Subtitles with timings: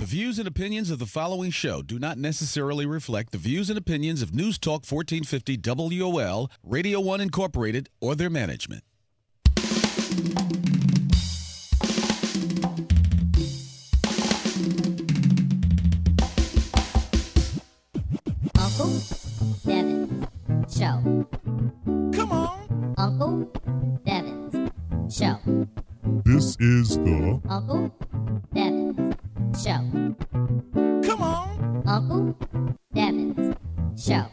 [0.00, 3.78] The views and opinions of the following show do not necessarily reflect the views and
[3.78, 8.82] opinions of News Talk 1450 WOL, Radio 1 Incorporated, or their management.
[18.58, 19.00] Uncle
[19.64, 20.26] Devin's
[20.76, 21.26] Show.
[22.12, 22.94] Come on.
[22.98, 23.50] Uncle
[24.04, 24.70] Devin's
[25.16, 25.38] Show.
[26.24, 27.90] This is the Uncle
[28.52, 29.03] Devin's
[29.62, 30.14] Show.
[31.06, 31.82] Come on.
[31.86, 32.36] Uncle
[32.92, 33.56] Devin's
[33.96, 34.26] Show.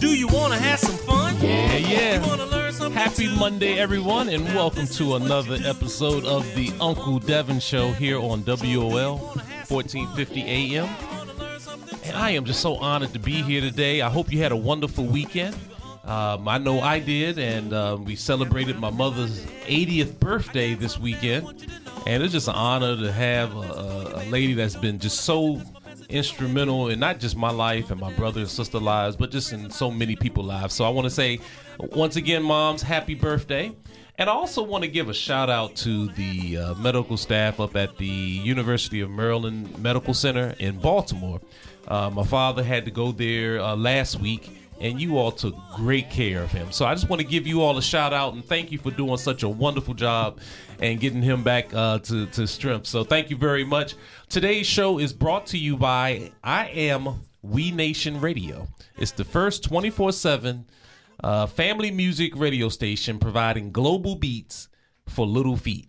[0.00, 1.36] Do you want to have some fun?
[1.40, 2.26] Yeah, You yeah.
[2.26, 2.92] want to learn something?
[3.00, 3.36] Happy too?
[3.36, 9.18] Monday, everyone, and welcome to another episode of the Uncle Devin Show here on WOL
[9.18, 10.88] 1450 AM.
[12.04, 14.00] And I am just so honored to be here today.
[14.00, 15.54] I hope you had a wonderful weekend.
[16.04, 21.68] Um, I know I did, and um, we celebrated my mother's 80th birthday this weekend.
[22.06, 23.60] And it's just an honor to have a,
[24.16, 25.60] a, lady that's been just so
[26.08, 29.70] instrumental in not just my life and my brother and sister lives, but just in
[29.70, 30.74] so many people's lives.
[30.74, 31.40] So I want to say
[31.78, 33.72] once again, moms, happy birthday.
[34.18, 37.76] And I also want to give a shout out to the uh, medical staff up
[37.76, 41.40] at the University of Maryland Medical Center in Baltimore.
[41.88, 46.10] Uh, my father had to go there uh, last week, and you all took great
[46.10, 46.72] care of him.
[46.72, 48.90] So I just want to give you all a shout out and thank you for
[48.90, 50.40] doing such a wonderful job
[50.80, 52.88] and getting him back uh, to, to strength.
[52.88, 53.94] So thank you very much.
[54.28, 58.66] Today's show is brought to you by I Am We Nation Radio.
[58.98, 60.66] It's the first 24 7
[61.22, 64.68] uh, family music radio station providing global beats
[65.06, 65.88] for little feet.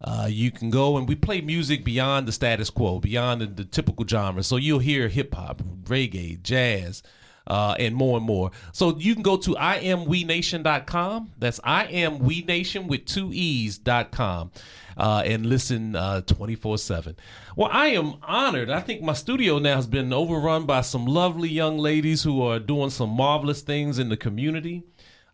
[0.00, 3.64] Uh, you can go and we play music beyond the status quo, beyond the, the
[3.64, 4.44] typical genre.
[4.44, 7.02] So you'll hear hip hop, reggae, jazz,
[7.48, 8.50] uh, and more and more.
[8.72, 11.32] So you can go to iamwenation.com.
[11.38, 14.52] That's iamwenation with two e's.com.
[14.96, 17.14] Uh, and listen uh, 24-7
[17.54, 21.48] well i am honored i think my studio now has been overrun by some lovely
[21.48, 24.82] young ladies who are doing some marvelous things in the community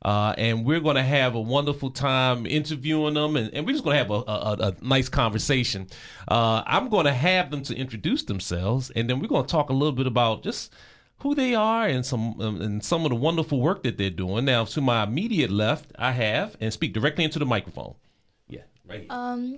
[0.04, 3.84] uh, and we're going to have a wonderful time interviewing them, and, and we're just
[3.84, 5.86] going to have a, a, a nice conversation.
[6.28, 9.70] Uh, I'm going to have them to introduce themselves, and then we're going to talk
[9.70, 10.74] a little bit about just
[11.24, 14.44] who they are and some um, and some of the wonderful work that they're doing.
[14.44, 17.94] Now, to my immediate left, I have and speak directly into the microphone.
[18.46, 19.08] Yeah, right here.
[19.10, 19.56] Um,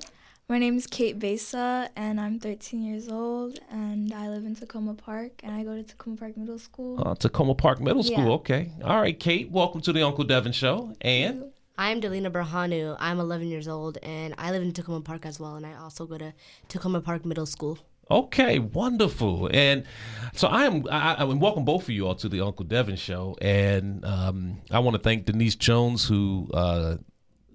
[0.48, 4.96] my name is Kate Besa, and I'm 13 years old, and I live in Takoma
[4.96, 7.00] Park, and I go to Takoma Park Middle School.
[7.00, 8.28] Uh, Takoma Park Middle School.
[8.28, 8.40] Yeah.
[8.40, 9.50] Okay, all right, Kate.
[9.50, 10.94] Welcome to the Uncle Devin Show.
[11.00, 12.96] And I'm Delina Berhanu.
[13.00, 15.56] I'm 11 years old and I live in Takoma Park as well.
[15.56, 16.32] And I also go to
[16.70, 17.78] Takoma Park Middle School.
[18.10, 19.50] Okay, wonderful.
[19.52, 19.84] And
[20.32, 20.84] so I am.
[20.90, 23.36] I, I welcome both of you all to the Uncle Devin Show.
[23.40, 26.48] And um, I want to thank Denise Jones who.
[26.52, 26.96] Uh,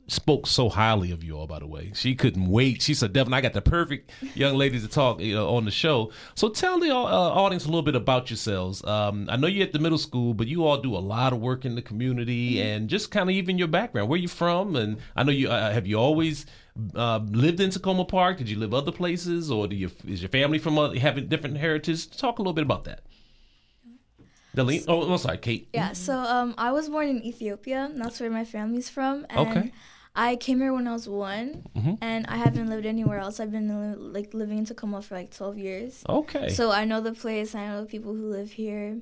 [0.08, 1.92] Spoke so highly of you all, by the way.
[1.96, 2.82] She couldn't wait.
[2.82, 5.72] She said, "Devin, I got the perfect young lady to talk you know, on the
[5.72, 8.84] show." So tell the uh, audience a little bit about yourselves.
[8.84, 11.40] Um, I know you're at the middle school, but you all do a lot of
[11.40, 14.98] work in the community, and just kind of even your background, where you from, and
[15.16, 16.46] I know you uh, have you always
[16.96, 18.38] uh, lived in Takoma Park.
[18.38, 21.58] Did you live other places, or do you is your family from other, having different
[21.58, 22.10] heritage?
[22.16, 23.02] Talk a little bit about that.
[24.56, 25.70] Delene, oh, I'm sorry, Kate.
[25.74, 29.26] Yeah, so um, I was born in Ethiopia, and that's where my family's from.
[29.30, 29.72] And Okay.
[30.14, 31.64] I came here when I was one,
[32.02, 33.40] and I haven't lived anywhere else.
[33.40, 36.04] I've been like living in Tacoma for like 12 years.
[36.10, 36.50] Okay.
[36.50, 38.98] So I know the place, I know the people who live here.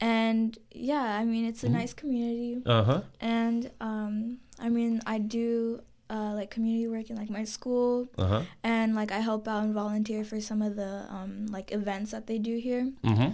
[0.00, 2.62] And yeah, I mean, it's a nice community.
[2.64, 3.00] uh huh.
[3.20, 5.80] And um, I mean, I do
[6.10, 8.42] uh, like community work in like my school, Uh huh.
[8.62, 12.26] and like I help out and volunteer for some of the um, like events that
[12.26, 12.92] they do here.
[13.04, 13.30] Mm-hmm.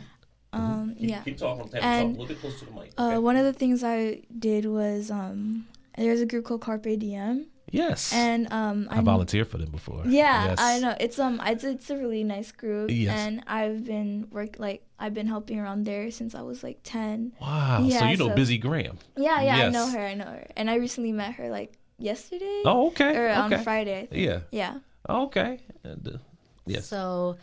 [0.55, 1.21] Um, Keep, yeah.
[1.23, 1.71] Keep talking.
[1.75, 2.93] And, talk a little bit closer to the mic.
[2.99, 5.67] Uh, one of the things I did was um,
[5.97, 8.13] there's a group called Carpe Diem, yes.
[8.13, 10.03] and um, I volunteered for them before.
[10.07, 10.59] Yeah, Yes.
[10.61, 13.19] I know it's um it's it's a really nice group, Yes.
[13.19, 17.33] and I've been work like I've been helping around there since I was like ten.
[17.41, 17.79] Wow.
[17.89, 18.99] so you know so- Busy Graham.
[19.17, 21.73] Yeah, yeah, I know her, I know her, and I recently met her like
[22.03, 22.63] yesterday.
[22.65, 23.17] Oh, okay.
[23.17, 23.63] or on okay.
[23.63, 24.03] Friday.
[24.03, 24.23] I think.
[24.23, 24.41] Yeah.
[24.51, 24.79] Yeah.
[25.09, 25.61] Okay.
[25.85, 26.19] And, uh,
[26.67, 26.87] yes.
[26.87, 27.37] So,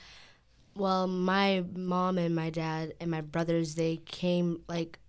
[0.75, 4.99] well, my mom and my dad and my brothers, they came like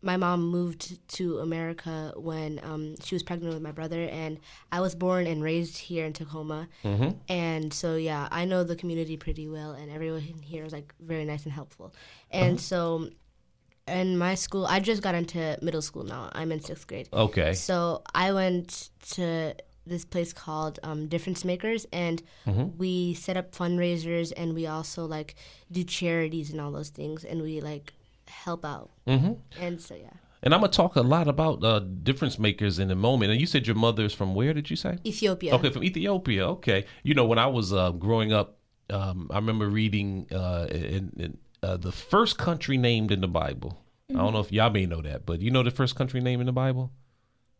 [0.00, 4.38] my mom moved to America when um, she was pregnant with my brother, and
[4.70, 6.68] I was born and raised here in Takoma.
[6.84, 7.10] Mm-hmm.
[7.28, 11.24] And so, yeah, I know the community pretty well, and everyone here is like very
[11.24, 11.94] nice and helpful.
[12.30, 13.10] And so,
[13.88, 16.30] in my school, I just got into middle school now.
[16.32, 17.08] I'm in sixth grade.
[17.12, 17.54] Okay.
[17.54, 19.54] So I went to
[19.86, 22.22] this place called um, Difference Makers, and
[22.76, 25.34] we set up fundraisers, and we also like
[25.72, 27.92] do charities and all those things, and we like
[28.26, 28.90] help out.
[29.06, 29.32] Mm-hmm.
[29.60, 30.10] And so yeah,
[30.42, 33.32] And I'm gonna talk a lot about uh, difference makers in a moment.
[33.32, 34.52] And you said your mother's from where?
[34.52, 34.98] Did you say?
[35.04, 35.54] Ethiopia.
[35.54, 36.46] Okay, from Ethiopia.
[36.48, 36.84] Okay.
[37.02, 38.58] You know, when I was uh, growing up
[38.90, 43.78] um, I remember reading uh, in, in uh, the first country named in the Bible.
[44.10, 46.40] I don't know if y'all may know that, but you know the first country name
[46.40, 46.90] in the Bible?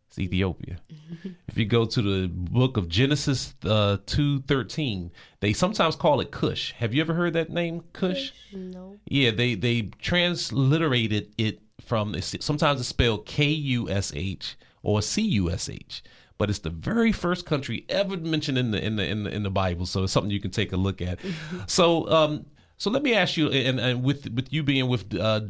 [0.07, 0.77] It's Ethiopia.
[1.47, 6.31] if you go to the book of Genesis uh, two thirteen, they sometimes call it
[6.31, 6.73] Cush.
[6.73, 8.33] Have you ever heard that name, Cush?
[8.51, 8.97] No.
[9.05, 15.21] Yeah, they they transliterated it from sometimes it's spelled K U S H or C
[15.21, 16.03] U S H,
[16.39, 19.43] but it's the very first country ever mentioned in the in the in the, in
[19.43, 19.85] the Bible.
[19.85, 21.19] So it's something you can take a look at.
[21.67, 22.45] so um
[22.79, 25.41] so let me ask you, and, and with with you being with uh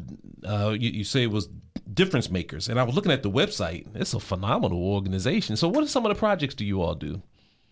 [0.46, 1.48] uh you, you say it was
[2.00, 3.86] difference makers, and I was looking at the website.
[3.94, 5.56] It's a phenomenal organization.
[5.56, 7.22] So what are some of the projects do you all do?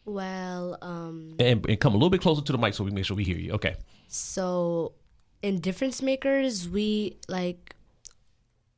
[0.05, 3.05] Well, um, And, and come a little bit closer to the mic so we make
[3.05, 3.52] sure we hear you.
[3.58, 3.75] Okay.
[4.08, 4.93] so
[5.43, 7.75] in difference makers, we like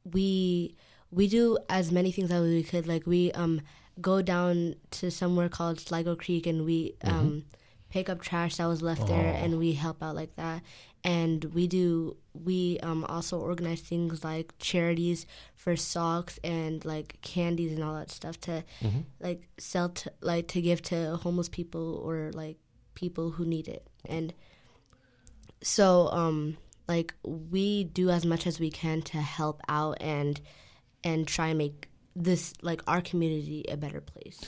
[0.04, 0.74] we
[1.10, 2.86] we do as many things as we could.
[2.86, 3.60] Like we um
[4.00, 7.44] go down to somewhere called Sligo Creek and we um
[7.90, 10.62] pick up trash that was left there and we help out like that.
[11.02, 17.72] And we do we um also organize things like charities for socks and like candies
[17.72, 18.64] and all that stuff to
[19.19, 22.56] like sell to like to give to homeless people or like
[22.94, 23.87] people who need it.
[24.06, 24.32] And
[25.62, 26.56] so um
[26.87, 30.40] like we do as much as we can to help out and
[31.02, 34.40] and try and make this like our community a better place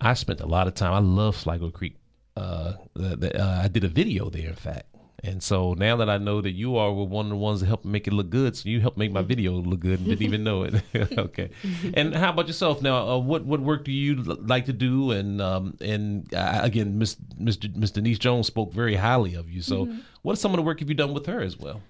[0.00, 0.94] I spent a lot of time.
[0.94, 1.99] I love Sligo Creek.
[2.36, 4.86] Uh, the, the, uh, I did a video there, in fact.
[5.22, 7.84] And so now that I know that you are one of the ones that helped
[7.84, 10.42] make it look good, so you helped make my video look good and didn't even
[10.42, 10.82] know it.
[11.18, 11.50] okay.
[11.92, 12.80] And how about yourself?
[12.80, 15.10] Now, uh, what what work do you l- like to do?
[15.10, 19.60] And um, and uh, again, Miss Miss Miss Denise Jones spoke very highly of you.
[19.60, 19.90] So,
[20.22, 21.82] what is some of the work have you done with her as well?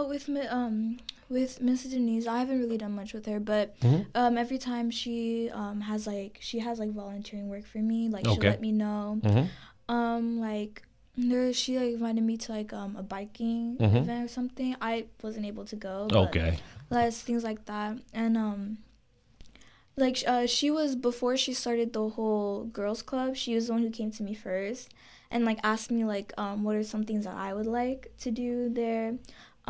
[0.00, 0.96] Well, with um
[1.28, 3.76] with Miss Denise, I haven't really done much with her, but
[4.14, 8.24] um every time she um has like she has like volunteering work for me, like
[8.24, 9.20] she'll let me know.
[9.22, 9.48] Mhm.
[9.90, 10.82] Um, like
[11.18, 13.96] there she like invited me to like um a biking Mhm.
[14.08, 14.74] event or something.
[14.80, 16.06] I wasn't able to go.
[16.08, 16.58] but Okay.
[16.88, 18.78] Less things like that, and um.
[19.96, 23.36] Like uh, she was before she started the whole girls club.
[23.36, 24.88] She was the one who came to me first,
[25.30, 28.30] and like asked me like um what are some things that I would like to
[28.30, 29.16] do there,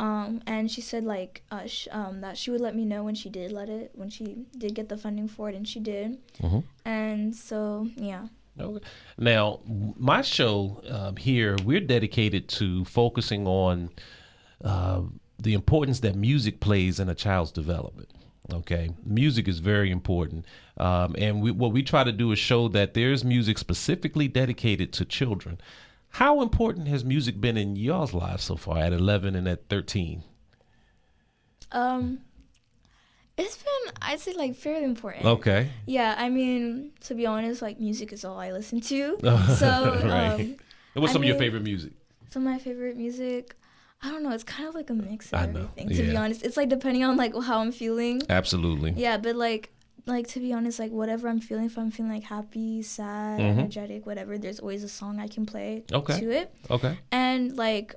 [0.05, 3.15] um and she said like uh sh- um that she would let me know when
[3.21, 4.25] she did let it when she
[4.61, 6.09] did get the funding for it and she did,
[6.41, 6.63] Mhm.
[6.85, 8.23] and so yeah.
[8.59, 8.85] Okay.
[9.17, 9.45] Now,
[10.11, 10.55] my show
[10.95, 13.89] um, here, we're dedicated to focusing on
[14.71, 15.01] uh,
[15.39, 18.09] the importance that music plays in a child's development.
[18.53, 20.45] Okay, music is very important,
[20.77, 24.91] um, and we, what we try to do is show that there's music specifically dedicated
[24.97, 25.57] to children.
[26.11, 30.23] How important has music been in y'all's lives so far at 11 and at 13?
[31.71, 32.19] Um,
[33.37, 35.25] it's been I'd say like fairly important.
[35.25, 35.69] Okay.
[35.85, 39.17] Yeah, I mean to be honest, like music is all I listen to.
[39.55, 40.33] So Right.
[40.33, 40.57] um, And
[40.95, 41.93] what's I some of your favorite music?
[42.29, 43.55] some of my favorite music.
[44.03, 44.31] I don't know.
[44.31, 45.89] It's kind of like a mix of I know, everything.
[45.97, 48.21] To be honest, it's like depending on like how I'm feeling.
[48.29, 48.91] Absolutely.
[48.97, 49.71] Yeah, but like
[50.05, 53.59] like to be honest, like whatever I'm feeling, if I'm feeling like happy, sad, Mhm.
[53.59, 56.19] energetic, whatever, there's always a song I can play Okay.
[56.19, 56.53] to it.
[56.69, 56.97] Okay.
[57.11, 57.95] And like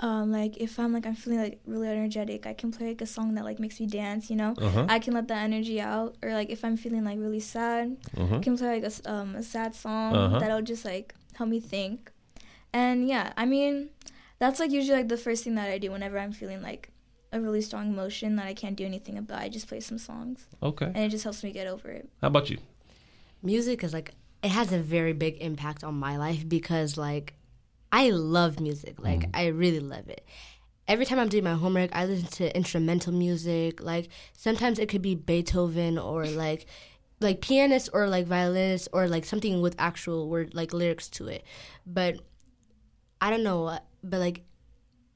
[0.00, 3.06] um like if I'm like I'm feeling like really energetic, I can play like a
[3.06, 4.54] song that like makes me dance, you know?
[4.58, 4.86] Uh-huh.
[4.88, 8.20] I can let that energy out or like if I'm feeling like really sad, I
[8.20, 8.38] Uh-huh.
[8.40, 10.38] can play like a, um, a sad song Uh-huh.
[10.38, 12.10] that'll just like help me think.
[12.72, 13.90] And yeah, I mean,
[14.38, 16.88] that's like usually like the first thing that I do whenever I'm feeling like
[17.32, 19.40] a really strong emotion that I can't do anything about.
[19.40, 20.86] I just play some songs Okay.
[20.86, 22.08] and it just helps me get over it.
[22.20, 22.58] How about you?
[23.42, 27.34] music is like it has a very big impact on my life because like
[27.92, 29.00] I love music.
[29.00, 29.30] Like mm-hmm.
[29.34, 30.24] I really love it.
[30.88, 33.82] Every time I'm doing my homework, I listen to instrumental music.
[33.82, 36.66] Like sometimes it could be Beethoven or like
[37.20, 41.44] like pianist or like violinist or like something with actual word like lyrics to it.
[41.86, 42.16] But
[43.20, 44.42] I don't know, but like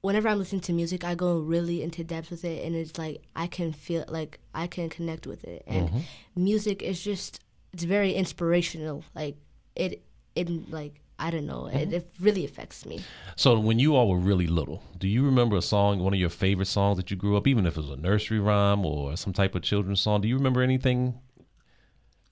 [0.04, 3.22] whenever I'm listening to music, I go really into depth with it, and it's like
[3.34, 6.00] I can feel like I can connect with it, and mm-hmm.
[6.36, 7.40] music is just
[7.72, 9.02] it's very inspirational.
[9.14, 9.36] Like
[9.74, 10.04] it,
[10.36, 11.94] it like I don't know, it, mm-hmm.
[11.94, 13.00] it really affects me.
[13.36, 16.28] So when you all were really little, do you remember a song, one of your
[16.28, 19.32] favorite songs that you grew up, even if it was a nursery rhyme or some
[19.32, 20.20] type of children's song?
[20.20, 21.14] Do you remember anything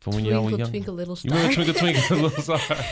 [0.01, 0.71] from when y'all were Twinkle, young?
[0.71, 1.39] twinkle, little star.
[1.39, 1.73] You remember.
[1.73, 2.85] Twinkle Twinkle Little Star?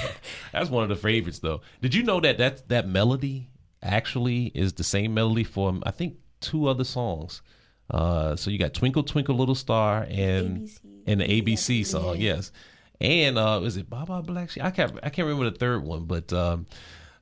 [0.52, 1.60] That's one of the favorites, though.
[1.82, 3.49] Did you know that that that melody
[3.82, 7.42] actually is the same melody for I think two other songs?
[7.90, 10.78] Uh, so you got Twinkle Twinkle Little Star and ABC.
[11.06, 12.52] and the ABC song, yes.
[13.00, 14.62] And uh, is it Baa Baa Black Sheep?
[14.62, 16.66] I can't I can't remember the third one, but um,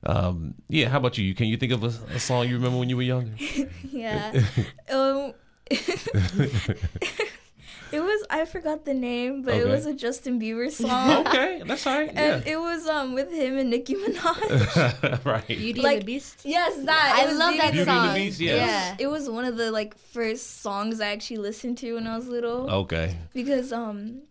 [0.05, 0.89] um, yeah.
[0.89, 1.33] How about you?
[1.33, 3.31] Can you think of a, a song you remember when you were younger?
[3.91, 4.43] Yeah.
[4.91, 5.33] um,
[7.91, 11.25] It was I forgot the name, but it was a Justin Bieber song.
[11.27, 12.09] okay, that's all right.
[12.09, 12.53] And Yeah.
[12.53, 15.25] it was um with him and Nicki Minaj.
[15.25, 15.47] right.
[15.47, 16.41] Beauty Like- and the Beast.
[16.43, 17.15] yes, that.
[17.17, 18.15] I It was love that Beauty Beauty and the song.
[18.15, 18.55] Beast, yes.
[18.57, 18.95] Yeah.
[18.99, 22.27] It was one of the like first songs I actually listened to when I was
[22.27, 23.15] little Okay.
[23.33, 24.21] because um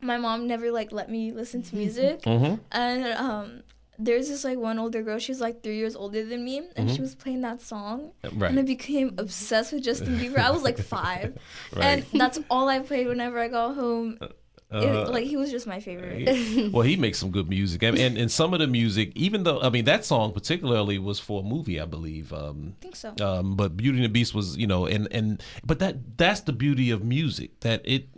[0.00, 2.54] my mom never like let me listen to music Mm-hmm.
[2.72, 3.62] and um
[3.98, 6.94] there's this like one older girl she's like three years older than me and Mm-hmm.
[6.94, 8.50] she was playing that song Right.
[8.50, 10.38] and I became obsessed with Justin Bieber.
[10.38, 11.36] I was like five,
[11.74, 11.84] Right.
[12.12, 14.18] and that's all I played whenever I got home.
[14.20, 14.32] It-
[14.68, 16.26] Uh, like he was just my favorite.
[16.74, 19.60] Well, he makes some good music, and, and and some of the music, even though
[19.62, 22.32] I mean that song particularly was for a movie, I believe.
[22.34, 23.14] Um, I think so.
[23.22, 26.52] um, but Beauty and the Beast was, you know, and and but that that's the
[26.52, 28.10] beauty of music that it.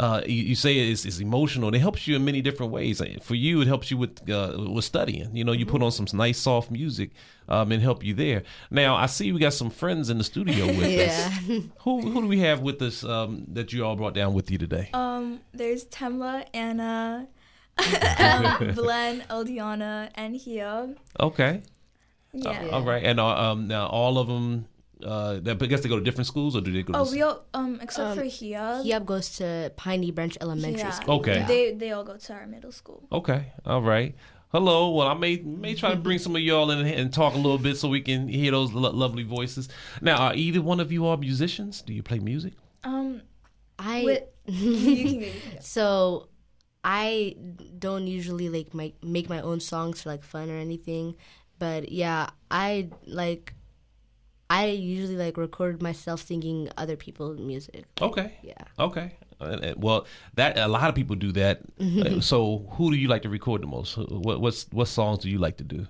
[0.00, 1.68] Uh, you, you say it's, it's emotional.
[1.68, 3.02] and It helps you in many different ways.
[3.20, 5.36] For you, it helps you with uh, with studying.
[5.36, 7.10] You know, you put on some nice soft music
[7.50, 8.42] um, and help you there.
[8.70, 10.88] Now, I see we got some friends in the studio with us.
[11.46, 11.60] Yeah.
[11.84, 14.56] Who who do we have with us um, that you all brought down with you
[14.56, 14.88] today?
[14.94, 17.28] Um, there's Temla, Anna,
[17.78, 20.94] um, Glenn, Eldiana, and Hia.
[21.18, 21.60] Okay.
[22.32, 22.68] Yeah.
[22.72, 24.64] All right, and uh, um, now all of them.
[25.04, 26.92] Uh, I guess they go to different schools, or do they go?
[26.94, 28.82] Oh, to we all um except Um, for Hia.
[28.84, 30.90] Hiab goes to Piney Branch Elementary yeah.
[30.90, 31.16] School.
[31.16, 31.44] Okay.
[31.46, 33.06] They they all go to our middle school.
[33.12, 34.14] Okay, all right.
[34.52, 34.90] Hello.
[34.90, 37.58] Well, I may may try to bring some of y'all in and talk a little
[37.58, 39.68] bit so we can hear those lo- lovely voices.
[40.00, 41.82] Now, are either one of you all musicians?
[41.82, 42.54] Do you play music?
[42.82, 43.22] Um,
[43.78, 45.20] I with you can, you can
[45.54, 45.58] go.
[45.60, 46.28] so
[46.82, 47.36] I
[47.78, 51.14] don't usually like my, make my own songs for like fun or anything,
[51.58, 53.54] but yeah, I like
[54.50, 57.84] I usually like record myself singing other people's music.
[58.02, 58.34] Okay.
[58.42, 58.54] Yeah.
[58.78, 59.12] Okay.
[59.40, 61.60] Uh, uh, well, that a lot of people do that.
[61.80, 63.96] Uh, so, who do you like to record the most?
[63.96, 65.86] What what's what songs do you like to do?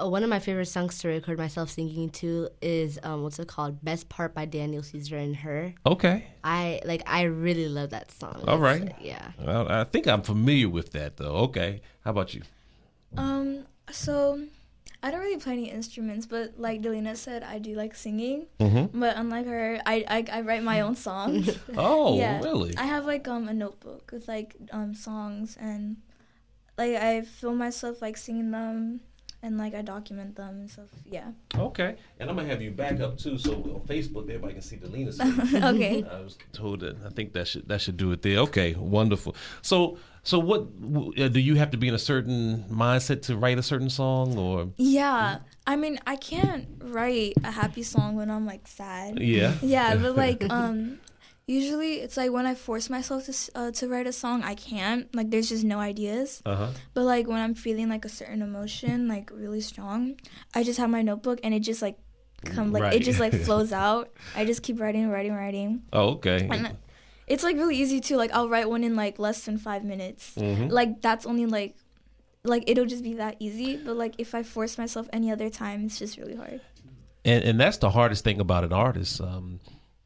[0.00, 3.48] Uh, one of my favorite songs to record myself singing to is um, what's it
[3.48, 3.84] called?
[3.84, 5.74] Best Part by Daniel Caesar and Her.
[5.84, 6.24] Okay.
[6.44, 8.44] I like I really love that song.
[8.46, 8.94] All It's, right.
[9.00, 9.32] yeah.
[9.44, 11.50] Well, I think I'm familiar with that though.
[11.50, 11.82] Okay.
[12.04, 12.42] How about you?
[13.16, 14.40] Um, so
[15.02, 18.46] I don't really play any instruments, but like Delina said, I do like singing.
[18.58, 18.98] Mm-hmm.
[19.00, 21.48] But unlike her, I, I I write my own songs.
[21.76, 22.76] Oh, yeah, really?
[22.76, 25.96] I have like um a notebook with like um songs and
[26.76, 29.00] like I film myself like singing them
[29.42, 30.88] and like I document them and stuff.
[31.04, 31.30] Yeah.
[31.56, 31.96] Okay.
[32.18, 35.18] And I'm gonna have you back up too, so on Facebook everybody can see Delina's
[35.20, 35.54] face.
[35.62, 36.04] okay.
[36.04, 36.96] I was told that.
[37.04, 38.38] I think that should that should do it there.
[38.38, 39.34] Okay, wonderful.
[39.62, 40.68] So so what
[41.18, 44.36] uh, do you have to be in a certain mindset to write a certain song
[44.36, 44.68] or?
[44.76, 45.38] Yeah.
[45.66, 49.18] I mean, I can't write a happy song when I'm like sad.
[49.20, 49.54] Yeah.
[49.62, 50.98] Yeah, but like um
[51.50, 55.12] usually it's like when I force myself to uh, to write a song, I can't.
[55.14, 56.40] Like there's just no ideas.
[56.46, 56.68] Uh huh.
[56.94, 60.14] But like when I'm feeling like a certain emotion, like really strong,
[60.54, 61.98] I just have my notebook and it just like
[62.44, 62.94] come like Right.
[62.94, 64.10] it just like flows out.
[64.36, 65.82] I just keep writing, writing, writing.
[65.92, 66.48] Oh, okay.
[66.50, 66.76] And
[67.26, 68.16] it's like really easy too.
[68.16, 70.34] Like I'll write one in like less than five minutes.
[70.36, 70.70] Mhm.
[70.70, 71.74] Like that's only like
[72.44, 73.76] like it'll just be that easy.
[73.76, 76.60] But like if I force myself any other time, it's just really hard.
[77.24, 79.20] And and that's the hardest thing about an artist.
[79.20, 79.60] Um,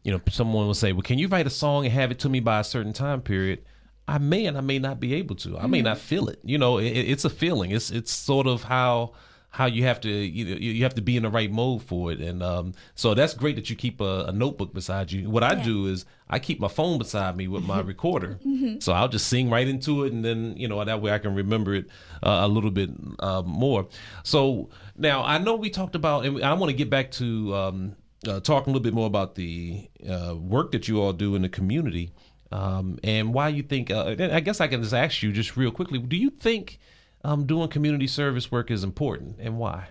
[0.04, 2.28] you know, someone will say, "Well, can you write a song and have it to
[2.28, 3.64] me by a certain time period?"
[4.06, 5.58] I may and I may not be able to.
[5.58, 6.38] I may not feel it.
[6.44, 7.70] You know, it, it's a feeling.
[7.72, 9.12] It's it's sort of how
[9.48, 12.12] how you have to you know, you have to be in the right mode for
[12.12, 12.20] it.
[12.20, 15.30] And um, so that's great that you keep a, a notebook beside you.
[15.30, 15.62] What I Yeah.
[15.62, 18.40] do is I keep my phone beside me with my recorder.
[18.80, 21.34] So I'll just sing right into it, and then you know that way I can
[21.34, 21.86] remember it
[22.22, 23.86] uh, a little bit uh, more.
[24.22, 24.68] So
[24.98, 27.96] now I know we talked about, and I want to get back to um,
[28.28, 31.42] uh, talking a little bit more about the uh, work that you all do in
[31.42, 32.12] the community.
[32.52, 33.90] Um, and why you think?
[33.90, 35.98] Uh, I guess I can just ask you just real quickly.
[35.98, 36.78] Do you think
[37.24, 39.88] um, doing community service work is important, and why?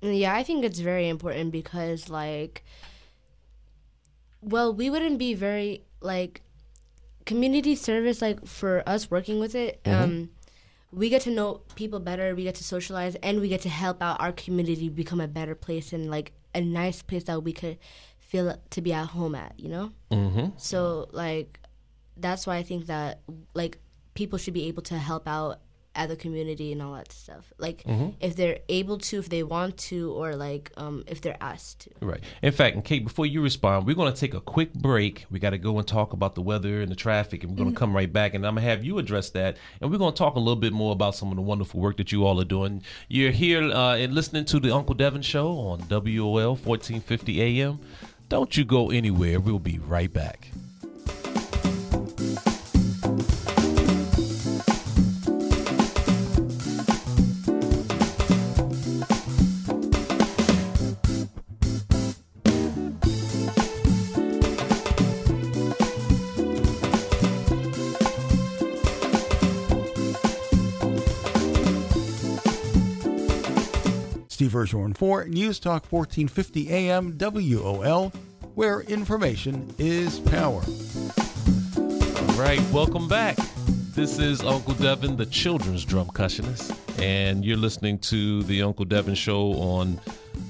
[0.00, 2.64] Yeah, I think it's very important because like
[4.42, 6.42] well, we wouldn't be very like
[7.24, 9.80] community service like for us working with it.
[9.86, 10.30] Um
[10.92, 14.02] we get to know people better, we get to socialize and we get to help
[14.02, 17.78] out our community become a better place and like a nice place that we could
[18.18, 19.92] feel to be at home at, you know?
[20.10, 20.50] Mm-hmm.
[20.58, 21.58] So like
[22.16, 23.22] that's why I think that
[23.54, 23.78] like
[24.14, 25.60] people should be able to help out
[25.94, 27.52] at the community and all that stuff.
[27.58, 27.84] Like
[28.20, 32.06] if they're able to, if they want to, or like um, if they're asked to.
[32.06, 32.20] Right.
[32.42, 35.26] In fact, and Kate, before you respond, we're going to take a quick break.
[35.30, 37.74] We got to go and talk about the weather and the traffic, and we're going
[37.74, 38.34] to come right back.
[38.34, 39.56] And I'm going to have you address that.
[39.80, 41.96] And we're going to talk a little bit more about some of the wonderful work
[41.98, 42.82] that you all are doing.
[43.08, 47.80] You're here uh, and listening to the Uncle Devin Show on WOL 1450 AM.
[48.28, 49.40] Don't you go anywhere.
[49.40, 50.48] We'll be right back.
[74.66, 78.12] Steve Bergeron for News Talk 1450 AM WOL,
[78.54, 80.62] where information is power.
[81.76, 83.36] All right, welcome back.
[83.94, 89.52] This is Uncle Devin, the children's drumcussionist, and you're listening to the Uncle Devin Show
[89.54, 90.00] on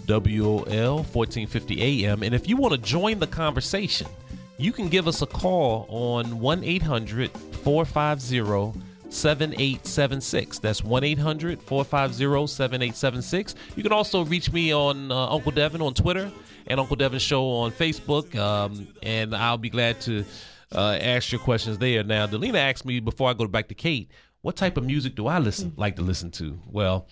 [0.06, 2.22] WOL 1450 AM.
[2.22, 4.06] And if you want to join the conversation,
[4.58, 10.58] you can give us a call on 1 800 450 7876.
[10.58, 13.54] That's 1 800 450 7876.
[13.76, 16.30] You can also reach me on uh, Uncle Devin on Twitter
[16.66, 20.24] and Uncle Devin Show on Facebook, um, and I'll be glad to
[20.74, 22.02] uh, ask your questions there.
[22.02, 25.26] Now, Delina asked me before I go back to Kate, what type of music do
[25.26, 26.58] I listen like to listen to?
[26.66, 27.06] Well,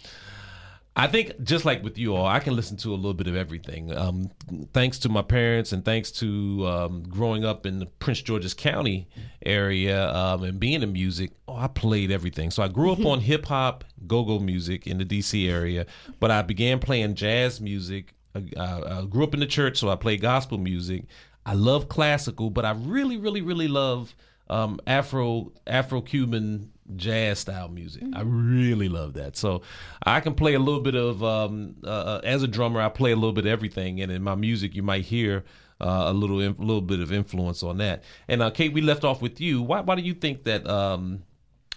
[0.97, 3.37] I think just like with you all, I can listen to a little bit of
[3.37, 3.97] everything.
[3.97, 4.31] Um,
[4.73, 9.09] thanks to my parents and thanks to um, growing up in the Prince George's County
[9.47, 12.51] area um, and being in music, oh, I played everything.
[12.51, 15.87] So I grew up on hip hop, go go music in the DC area,
[16.19, 18.15] but I began playing jazz music.
[18.35, 21.05] I, I, I grew up in the church, so I played gospel music.
[21.47, 24.15] I love classical, but I really, really, really love
[24.51, 28.03] um, Afro Afro Cuban jazz style music.
[28.15, 29.37] I really love that.
[29.37, 29.63] So
[30.03, 32.81] I can play a little bit of um, uh, as a drummer.
[32.81, 35.45] I play a little bit of everything, and in my music, you might hear
[35.81, 38.05] uh, a little a little bit of influence on that.
[38.29, 39.63] And uh, Kate, we left off with you.
[39.63, 40.67] Why why do you think that?
[40.69, 41.23] Um,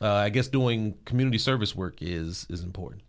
[0.01, 3.03] uh, I guess doing community service work is is important.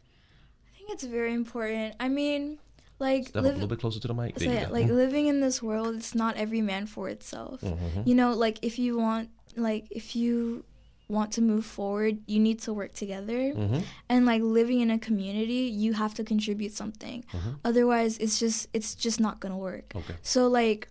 [0.72, 1.96] I think it's very important.
[1.98, 2.58] I mean,
[2.98, 4.38] like Step up a little bit closer to the mic.
[4.38, 7.60] So yeah, like living in this world, it's not every man for itself.
[7.62, 8.02] Mm-hmm.
[8.04, 10.64] You know, like if you want, like if you
[11.08, 13.52] want to move forward, you need to work together.
[13.52, 13.80] Mm-hmm.
[14.08, 17.24] And like living in a community, you have to contribute something.
[17.64, 19.92] Otherwise, it's just it's just not gonna work.
[19.94, 20.14] Okay.
[20.22, 20.88] So like,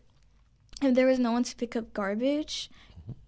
[0.81, 2.69] if there was no one to pick up garbage,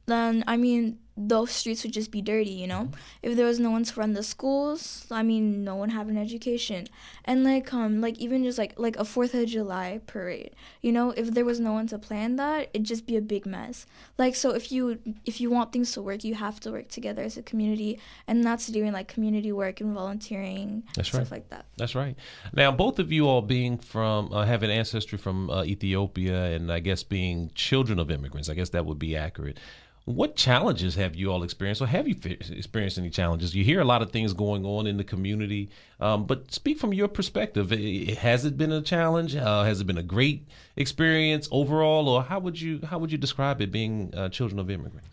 [0.06, 2.90] then I mean those streets would just be dirty, you know.
[3.22, 6.18] If there was no one to run the schools, I mean no one have an
[6.18, 6.88] education,
[7.24, 11.12] and like um like even just like like a Fourth of July parade, you know,
[11.12, 13.86] if there was no one to plan that, it'd just be a big mess.
[14.18, 17.24] Like so, if you if you want things to work, you have to work together
[17.24, 21.32] as a community, and that's doing like community work and volunteering, That's stuff right.
[21.32, 21.66] like that.
[21.78, 22.16] That's right.
[22.54, 26.80] Now, both of you all being from, uh, having ancestry from uh, Ethiopia and I
[26.80, 29.60] guess being children of immigrants, I guess that would be accurate.
[30.06, 32.16] What challenges have you all experienced, or have you
[32.52, 33.56] experienced any challenges?
[33.56, 36.94] You hear a lot of things going on in the community, um, but speak from
[36.94, 37.72] your perspective.
[38.20, 39.36] Has it been a challenge?
[39.36, 43.18] Uh, has it been a great experience overall, or how would you how would you
[43.18, 45.10] describe it being uh, children of immigrants?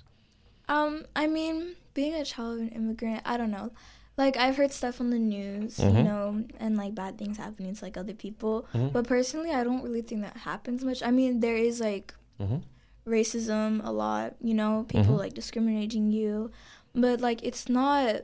[0.69, 3.73] Um, I mean, being a child of an immigrant, I don't know.
[4.19, 5.97] Like I've heard stuff on the news, Mm-hmm.
[5.97, 8.67] you know, and like bad things happening to like other people.
[8.93, 11.03] But personally, I don't really think that happens much.
[11.03, 12.59] I mean, there is like Mm-hmm.
[13.07, 16.51] Racism a lot, you know, people like discriminating you,
[16.95, 18.23] but like it's not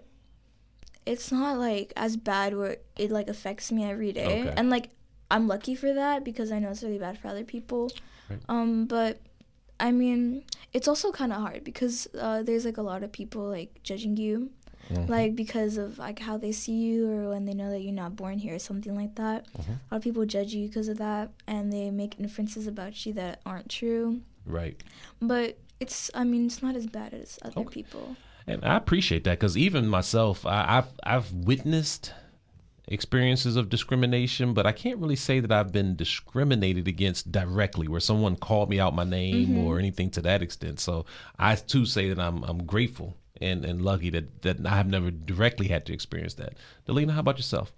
[1.06, 4.42] it's not like as bad where it like affects me every day.
[4.42, 4.54] Okay.
[4.56, 4.90] And like
[5.30, 7.90] I'm lucky for that because I know it's really bad for other people.
[8.30, 8.40] Right.
[8.48, 9.20] Um but
[9.80, 13.48] I mean, it's also kind of hard because uh, there's like a lot of people
[13.48, 14.50] like judging you,
[14.90, 15.12] Mm-hmm.
[15.12, 18.16] like because of like how they see you or when they know that you're not
[18.16, 19.44] born here or something like that.
[19.52, 19.72] Mm-hmm.
[19.72, 23.12] A lot of people judge you because of that, and they make inferences about you
[23.12, 24.22] that aren't true.
[24.48, 24.82] Right.
[25.20, 27.70] But it's, I mean, it's not as bad as other Okay.
[27.70, 28.16] people.
[28.46, 32.14] And I appreciate that because even myself, I, I've I've witnessed
[32.88, 38.00] experiences of discrimination, but I can't really say that I've been discriminated against directly, where
[38.00, 39.58] someone called me out my name mm-hmm.
[39.66, 40.80] or anything to that extent.
[40.80, 41.04] So
[41.38, 45.10] I too say that I'm I'm grateful and, and lucky that that I have never
[45.10, 46.54] directly had to experience that.
[46.86, 47.70] Delina, how about yourself?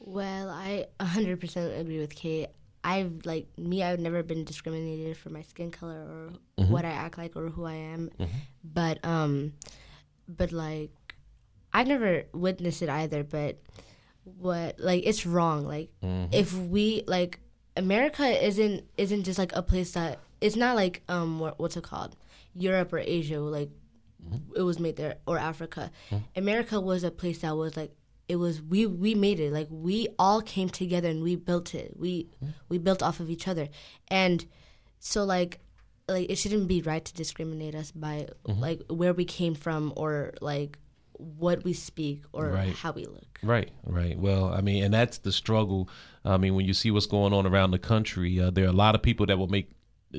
[0.00, 2.48] Well, I 100% agree with Kate.
[2.82, 3.82] I've like me.
[3.82, 6.72] I've never been discriminated for my skin color or mm-hmm.
[6.72, 8.36] what I act like or who I am, mm-hmm.
[8.64, 9.52] but um,
[10.28, 10.90] but like
[11.72, 13.22] I've never witnessed it either.
[13.22, 13.60] But
[14.24, 15.66] what like it's wrong.
[15.66, 16.32] Like mm-hmm.
[16.32, 17.40] if we like
[17.76, 21.84] America isn't isn't just like a place that it's not like um what, what's it
[21.84, 22.16] called
[22.54, 23.70] Europe or Asia like
[24.54, 25.90] it was made there or Africa.
[26.36, 27.92] America was a place that was like
[28.30, 31.88] it was we we made it like we all came together and we built it.
[32.04, 32.28] We
[32.70, 33.66] we built off of each other.
[34.08, 34.38] And
[35.00, 35.52] so like
[36.08, 38.28] like it shouldn't be right to discriminate us by
[38.66, 40.78] like where we came from or like
[41.14, 42.74] what we speak or Right.
[42.82, 43.38] how we look.
[43.42, 44.16] Right, right.
[44.18, 45.88] Well, I mean, and that's the struggle.
[46.24, 48.80] I mean, when you see what's going on around the country, uh, there are a
[48.84, 49.70] lot of people that will make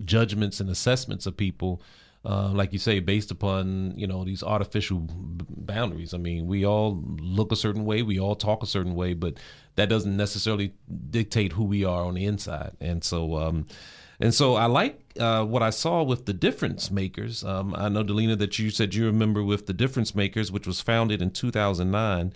[0.06, 1.82] judgments and assessments of people,
[2.24, 6.14] uh, like you say, based upon you know these artificial b- boundaries.
[6.14, 9.36] I mean, we all look a certain way, we all talk a certain way, but
[9.76, 10.74] that doesn't necessarily
[11.10, 12.74] dictate who we are on the inside.
[12.80, 13.66] And so, um,
[14.20, 17.44] and so, I like uh, what I saw with the Difference Makers.
[17.44, 20.80] Um, I know, Delina, that you said you remember with the Difference Makers, which was
[20.80, 22.34] founded in 2009.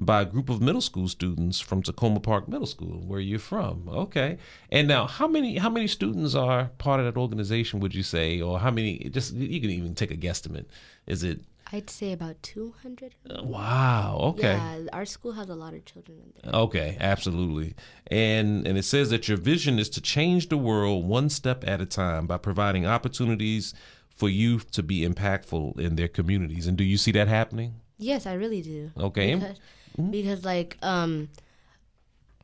[0.00, 3.88] By a group of middle school students from Takoma Park Middle School, where you're from.
[3.88, 4.38] Okay.
[4.70, 7.80] And now, how many how many students are part of that organization?
[7.80, 8.98] Would you say, or how many?
[9.10, 10.66] Just you can even take a guesstimate.
[11.06, 11.40] Is it?
[11.72, 13.14] I'd say about 200.
[13.28, 14.18] uh, Wow.
[14.30, 14.52] Okay.
[14.52, 16.60] Yeah, our school has a lot of children in there.
[16.60, 17.74] Okay, absolutely.
[18.06, 21.80] And and it says that your vision is to change the world one step at
[21.80, 23.74] a time by providing opportunities
[24.08, 26.66] for youth to be impactful in their communities.
[26.66, 27.80] And do you see that happening?
[27.98, 28.90] Yes, I really do.
[28.96, 29.34] Okay.
[29.34, 29.58] Because,
[30.10, 31.28] because like um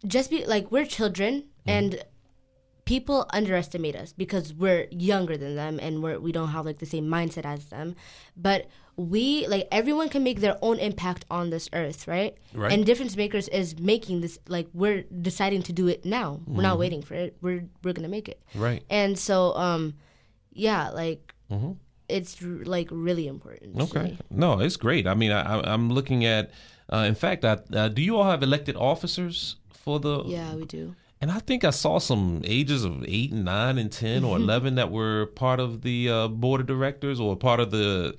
[0.06, 2.02] just be like we're children and
[2.84, 6.86] people underestimate us because we're younger than them and we're we don't have like the
[6.86, 7.94] same mindset as them.
[8.36, 12.36] But we like everyone can make their own impact on this earth, right?
[12.52, 12.70] Right.
[12.72, 16.40] And difference makers is making this like we're deciding to do it now.
[16.46, 17.36] We're not waiting for it.
[17.40, 18.42] We're we're gonna make it.
[18.54, 18.82] Right.
[18.90, 19.94] And so um
[20.52, 21.34] yeah, like
[22.08, 23.80] it's like really important.
[23.80, 24.18] Okay.
[24.30, 25.06] No, it's great.
[25.06, 26.50] I mean, I, I- I'm looking at.
[26.92, 30.24] Uh, in fact, I, uh, do you all have elected officers for the?
[30.24, 30.94] Yeah, we do.
[31.20, 34.74] And I think I saw some ages of eight and nine and 10 or 11
[34.74, 38.14] that were part of the uh, board of directors or part of the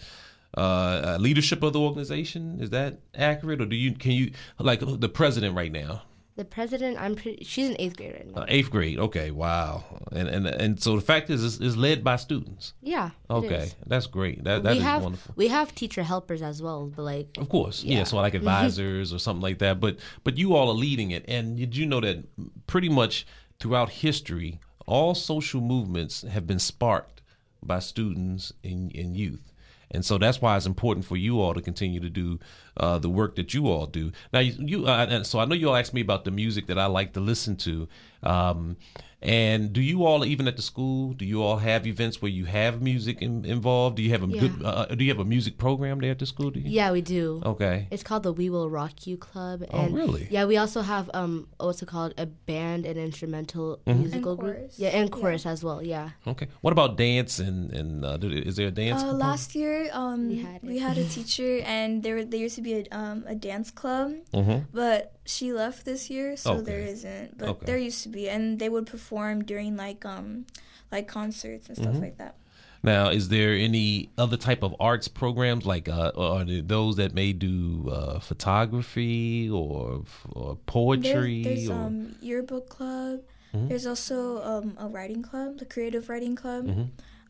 [0.58, 2.58] uh, uh, leadership of the organization.
[2.60, 3.62] Is that accurate?
[3.62, 6.02] Or do you, can you, like the president right now?
[6.38, 7.46] The president, I'm pretty.
[7.46, 8.42] She's an eighth grader right now.
[8.42, 9.00] Uh, eighth grade.
[9.00, 9.32] Okay.
[9.32, 9.86] Wow.
[10.12, 12.74] And, and, and so the fact is, it's, it's led by students.
[12.82, 13.12] yeah.
[13.30, 13.72] Okay.
[13.88, 14.44] That's great.
[14.44, 15.34] That, that we is have wonderful.
[15.38, 18.00] we have teacher helpers as well, but like Of course, yeah.
[18.00, 18.04] Yeah.
[18.04, 19.80] So like advisors or something like that.
[19.80, 22.26] But but you all are leading it, and did you know that
[22.68, 23.26] pretty much
[23.60, 27.22] throughout history, all social movements have been sparked
[27.64, 29.54] by students and, and youth.
[29.92, 32.40] And so that's why it's important for you all to continue to do
[32.78, 34.12] uh, the work that you all do.
[34.34, 36.68] Now, you, you uh, and so I know you all asked me about the music
[36.68, 37.88] that I like to listen to.
[38.24, 38.78] Um,
[39.26, 42.46] and do you all, even at the school, do you all have events where you
[42.46, 43.98] have music in, involved?
[43.98, 44.42] Do you have a Yeah.
[44.42, 44.54] good?
[44.64, 46.52] Uh, do you have a music program there at the school?
[46.52, 46.70] Do you?
[46.70, 47.42] yeah, we do.
[47.44, 47.88] Okay.
[47.90, 49.64] It's called the We Will Rock You Club.
[49.72, 50.28] Oh, And really?
[50.30, 52.14] Yeah, we also have um what's it called?
[52.18, 54.00] A band and instrumental Mm-hmm.
[54.00, 54.72] musical And group.
[54.78, 55.16] Yeah, and Yeah.
[55.18, 55.82] chorus as well.
[55.82, 56.10] Yeah.
[56.28, 56.48] Okay.
[56.62, 59.02] What about dance and and uh, did- is there a dance?
[59.02, 62.56] Uh, last year, um, We had, we had had, a teacher, and there there used
[62.56, 64.66] to be a um a dance club, Mhm.
[64.72, 66.92] but she left this year, so there Okay.
[66.92, 67.38] isn't.
[67.38, 67.66] But Okay.
[67.66, 70.46] there used to be, and they would perform during like um
[70.92, 72.02] like concerts and stuff Mm-hmm.
[72.04, 72.36] like that.
[72.84, 76.98] Now, is there any other type of arts programs like uh, or are there those
[76.98, 81.42] that may do uh, photography or or There, poetry?
[81.44, 83.22] there's or, um yearbook club.
[83.54, 83.68] Mm-hmm.
[83.70, 86.66] There's also um a writing club, the creative writing club.
[86.68, 86.88] Mhm.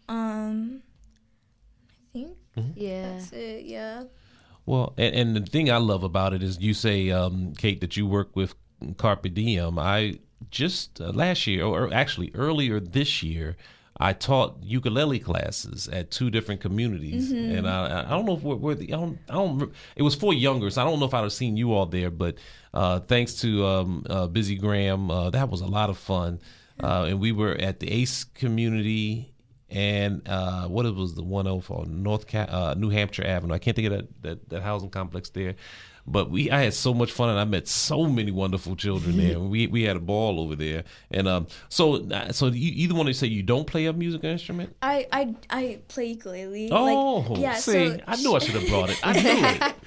[0.10, 0.82] Um,
[2.14, 2.38] I think
[2.76, 3.02] Yeah.
[3.14, 3.64] that's it.
[3.66, 4.04] Yeah.
[4.66, 7.96] Well, and, and the thing I love about it is you say, um, Kate, that
[7.98, 8.56] you work with
[8.98, 9.78] Carpe Diem.
[9.78, 10.20] I
[10.52, 13.56] just uh, last year, or actually earlier this year,
[13.98, 18.56] I taught ukulele classes at two different communities, and I, I don't know if we're,
[18.56, 21.14] we're the, I don't, I don't, it was for younger, so I don't know if
[21.14, 22.36] I'd have seen you all there, but
[22.74, 26.42] uh, thanks to um, uh, Busy Graham, uh, that was a lot of fun,
[26.84, 29.32] uh, and we were at the Ace community
[29.70, 33.54] and uh, what it was the one over on North Ca- uh, New Hampshire Avenue.
[33.54, 35.56] I can't think of that, that that housing complex there,
[36.08, 39.40] but we I had so much fun and I met so many wonderful children there.
[39.54, 43.08] we we had a ball over there, and um so uh, so you either want
[43.08, 44.76] to say you don't play a musical instrument?
[44.82, 46.70] I I I play ukulele.
[46.72, 47.56] Oh, like, yeah.
[47.56, 49.00] see, so I knew I should have brought it.
[49.04, 49.74] I knew it.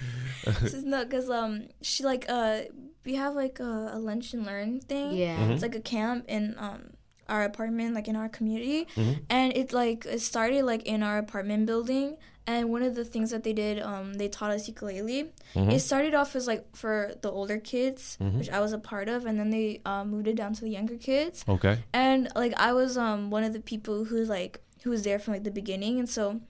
[0.62, 2.62] This is not because um she like uh
[3.04, 5.12] we have like a, a lunch and learn thing.
[5.12, 5.36] Yeah.
[5.36, 5.52] Mm-hmm.
[5.52, 6.90] It's like a camp and um
[7.28, 9.20] our apartment, like in our community, Mm-hmm.
[9.30, 12.16] and it like it started like in our apartment building.
[12.46, 15.32] And one of the things that they did, um, they taught us ukulele.
[15.54, 15.68] Mm-hmm.
[15.70, 19.26] It started off as like for the older kids, which I was a part of,
[19.26, 21.76] and then they uh, moved it down to the younger kids Okay.
[21.92, 25.34] and like I was um one of the people who's like who was there from
[25.34, 26.40] like the beginning, and so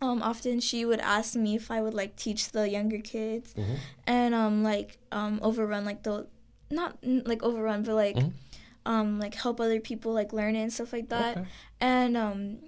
[0.00, 3.74] um often she would ask me if I would like teach the younger kids, Mm-hmm.
[4.06, 6.28] and um like um overrun like the
[6.70, 8.16] not like overrun but like
[8.86, 11.36] um like help other people like learn it and stuff like that.
[11.36, 11.46] Okay.
[11.80, 12.58] and um.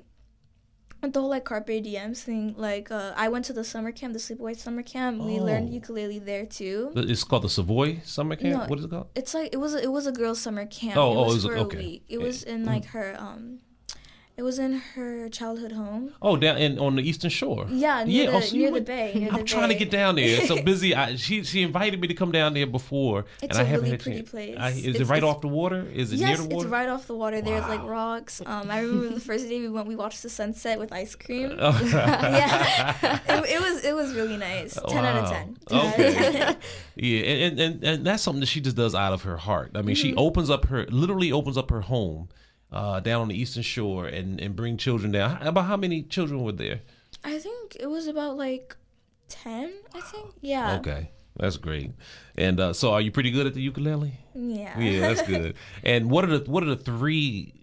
[1.05, 4.21] The whole like carpe diem thing, like uh, I went to the summer camp, the
[4.21, 5.21] sleepaway summer camp.
[5.21, 5.73] We learned Oh.
[5.73, 6.93] ukulele there too.
[6.95, 8.55] It's called the Savoy Summer Camp.
[8.57, 8.67] No.
[8.69, 9.09] What is it called?
[9.17, 10.97] It's like it was a, it was a girls' summer camp.
[10.97, 11.77] Oh, it oh, was, it was a- okay.
[11.77, 12.05] a week.
[12.09, 13.59] It was in like her um,
[14.43, 16.15] it was in her childhood home.
[16.21, 17.67] Oh, down in on the Eastern Shore.
[17.71, 19.89] Yeah, near the- oh, you near the went- bay, near I'm the trying to get
[19.91, 20.25] down there.
[20.27, 20.97] It's so busy.
[20.97, 23.83] I, she she invited me to come down there before, It's and I a haven't
[23.85, 24.31] really had pretty chance.
[24.31, 24.57] place.
[24.59, 25.87] I, is it It's- right off the water?
[25.95, 26.67] Is it yes, near the water?
[26.67, 27.41] it's right off the water.
[27.41, 28.43] There's like rocks.
[28.45, 31.51] Um, I remember the first day we went, we watched the sunset with ice cream.
[31.59, 34.77] yeah, it, it was it was really nice.
[34.89, 35.57] Ten out of ten.
[35.69, 36.13] 10 out Okay.
[36.33, 36.57] 10.
[36.97, 39.71] Yeah, and, and and that's something that she just does out of her heart.
[39.77, 40.03] I mean, Mm-hmm.
[40.09, 42.29] she opens up her literally opens up her home
[42.73, 45.37] uh, down on the Eastern Shore and and bring children down.
[45.37, 46.81] How- About how many children were there?
[47.25, 48.77] I think it was about like
[49.29, 49.73] ten.
[49.95, 50.35] I think.
[50.41, 50.79] Yeah.
[50.79, 51.11] Okay.
[51.37, 51.93] That's great.
[52.37, 54.13] And uh, so, are you pretty good at the ukulele?
[54.35, 54.79] Yeah.
[54.79, 55.55] Yeah, that's good.
[55.83, 57.55] and what are the what are the three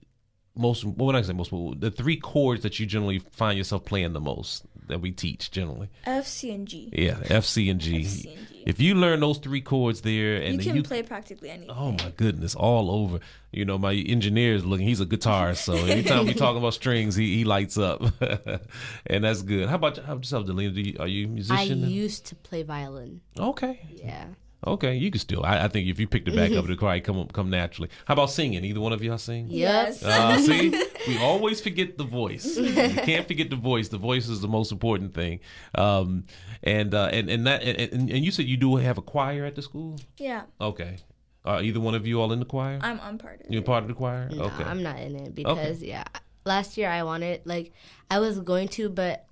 [0.56, 0.84] most?
[0.86, 1.52] What would I say most?
[1.80, 5.90] The three chords that you generally find yourself playing the most that we teach generally.
[6.06, 6.90] F, C, and G.
[6.92, 8.02] Yeah, F, C, and G.
[8.02, 8.64] F, C, and G.
[8.66, 11.72] If you learn those three chords there, and you can u- play practically anything.
[11.76, 13.20] Oh my goodness, all over.
[13.52, 14.86] You know, my engineer is looking.
[14.86, 18.02] He's a guitarist, so anytime we talking about strings, he, he lights up,
[19.08, 19.70] and that's good.
[19.70, 20.76] How about how about yourself, Delina?
[20.76, 21.84] Do you, are you a I musician?
[21.84, 23.22] I used to play violin.
[23.40, 24.26] okay, Yeah.
[24.66, 25.44] Okay, you can still.
[25.44, 27.90] I, I think if you picked it back up, it'll probably come come naturally.
[28.06, 28.64] How about singing?
[28.66, 29.48] Either one of y'all sing?
[29.50, 30.04] Yes.
[30.04, 30.70] Uh, see,
[31.08, 32.58] we always forget the voice.
[32.58, 33.90] You can't forget the voice.
[33.90, 35.40] The voice is the most important thing.
[35.76, 36.24] Um,
[36.64, 39.46] and uh, and and that and, and and you said you do have a choir
[39.46, 40.00] at the school.
[40.18, 40.44] Yeah.
[40.60, 40.98] Okay.
[41.46, 42.80] Are either one of you all in the choir?
[42.82, 43.66] I'm I'm part of You're it.
[43.66, 44.30] part of the choir.
[44.32, 44.64] No, okay.
[44.64, 46.04] I'm not in it because yeah,
[46.46, 47.72] last year I wanted like
[48.12, 49.26] I was going to, but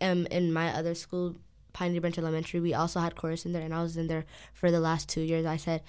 [0.00, 1.36] um in my other school,
[1.72, 4.70] Piney Branch Elementary, we also had chorus in there, and I was in there for
[4.70, 5.46] the last two years.
[5.46, 5.82] I said.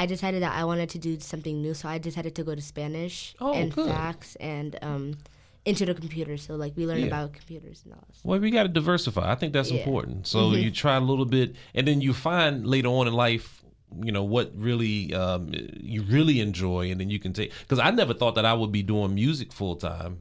[0.00, 2.62] I decided that I wanted to do something new, so I decided to go to
[2.62, 3.88] Spanish Oh, and good.
[3.88, 5.18] facts and um,
[5.64, 6.36] into the computer.
[6.36, 7.06] So like we learn Yeah.
[7.06, 8.04] about computers and all.
[8.06, 8.16] That.
[8.22, 9.28] Well, we got to diversify.
[9.28, 9.78] I think that's Yeah.
[9.78, 10.28] important.
[10.28, 13.64] So you try a little bit, and then you find later on in life,
[14.00, 17.50] you know, what really um, you really enjoy, and then you can take.
[17.62, 20.20] Because I never thought that I would be doing music full time.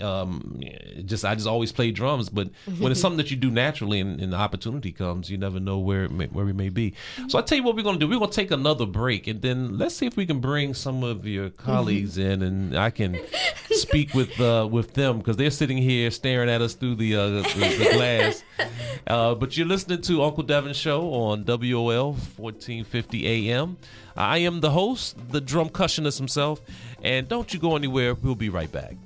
[0.00, 0.60] Um,
[1.04, 4.20] just I just always play drums, but when it's something that you do naturally and,
[4.20, 6.94] and the opportunity comes, you never know where it may, where we may be.
[7.28, 8.08] So I tell you what we're gonna do.
[8.08, 11.26] We're gonna take another break, and then let's see if we can bring some of
[11.26, 13.18] your colleagues in, and I can
[13.70, 17.28] speak with uh, with them because they're sitting here staring at us through the uh,
[17.28, 18.44] the, the glass.
[19.06, 23.78] Uh, but you're listening to Uncle Devin Show on WOL 1450 AM.
[24.16, 26.60] I am the host, the drumcussionist himself,
[27.02, 28.14] and don't you go anywhere.
[28.14, 28.96] We'll be right back.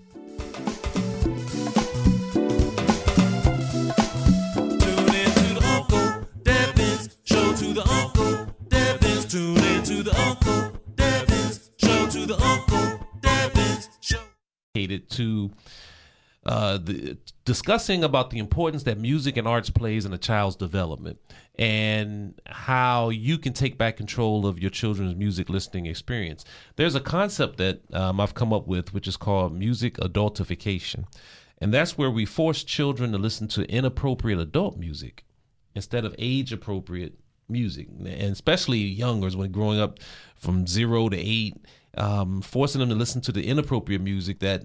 [4.81, 9.24] Tune in to the Uncle Devins show to the Uncle Devins.
[9.26, 14.18] Tune in to the Uncle Devins show to the Uncle Devins show.
[14.74, 15.50] dedicated to
[16.44, 21.18] uh, the, discussing about the importance that music and arts plays in a child's development
[21.57, 26.44] and how you can take back control of your children's music listening experience.
[26.76, 31.05] There's a concept that um, I've come up with, which is called music adultification.
[31.59, 35.24] And that's where we force children to listen to inappropriate adult music
[35.76, 40.00] instead of age appropriate music, and especially youngers when growing up
[40.35, 41.55] from zero to eight,
[41.98, 44.62] um, forcing them to listen to the inappropriate music that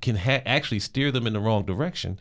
[0.00, 2.18] can ha- actually steer them in the wrong direction.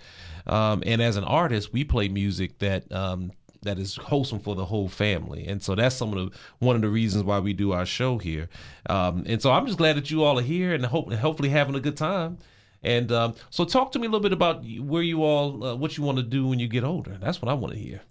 [0.47, 3.31] Um, and as an artist, we play music that um,
[3.63, 6.84] that is wholesome for the whole family, and so that's some of the one of
[6.84, 8.47] the reasons why we do our show here.
[8.88, 11.75] Um, and so I'm just glad that you all are here and hope hopefully having
[11.75, 12.38] a good time.
[12.84, 15.97] And um, so, talk to me a little bit about where you all, uh, what
[15.97, 17.17] you want to do when you get older.
[17.19, 18.01] That's what I want to hear.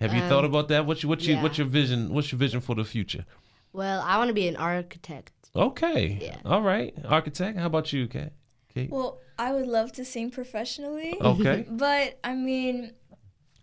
[0.00, 0.86] Have you thought about that?
[0.86, 1.42] What's your, what's your, yeah.
[1.42, 2.14] what's your vision?
[2.14, 3.26] What's your vision for the future?
[3.72, 5.32] Well, I want to be an architect.
[5.54, 6.18] Okay.
[6.20, 6.36] Yeah.
[6.44, 6.94] All right.
[7.04, 7.58] Architect.
[7.58, 8.30] How about you, Kate?
[8.72, 8.90] Kate?
[8.90, 11.16] Well, I would love to sing professionally.
[11.20, 11.66] Okay.
[11.70, 12.92] But I mean,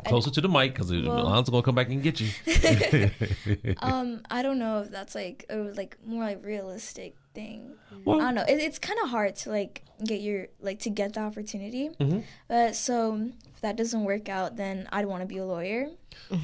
[0.05, 2.29] Closer to the mic because Well- Alon's gonna come back and get you.
[3.79, 7.71] um, I don't know if that's like a like more like realistic thing.
[8.03, 8.43] Well- I don't know.
[8.43, 11.89] It, it's kind of hard to like get your like to get the opportunity.
[11.99, 12.19] Mm-hmm.
[12.47, 15.87] But so if that doesn't work out, then I'd want to be a lawyer.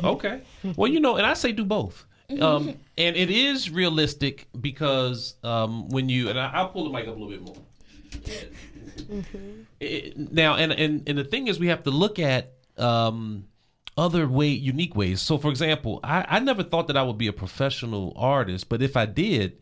[0.03, 0.41] Okay.
[0.75, 2.05] Well, you know, and I say do both.
[2.39, 2.67] Um,
[2.97, 7.15] and it is realistic because um, when you and I, I'll pull the mic up
[7.15, 7.55] a little bit more.
[9.79, 13.45] It- now, and, and and the thing is, we have to look at um,
[13.97, 15.21] other way, unique ways.
[15.21, 18.81] So, for example, I, I never thought that I would be a professional artist, but
[18.81, 19.57] if I did,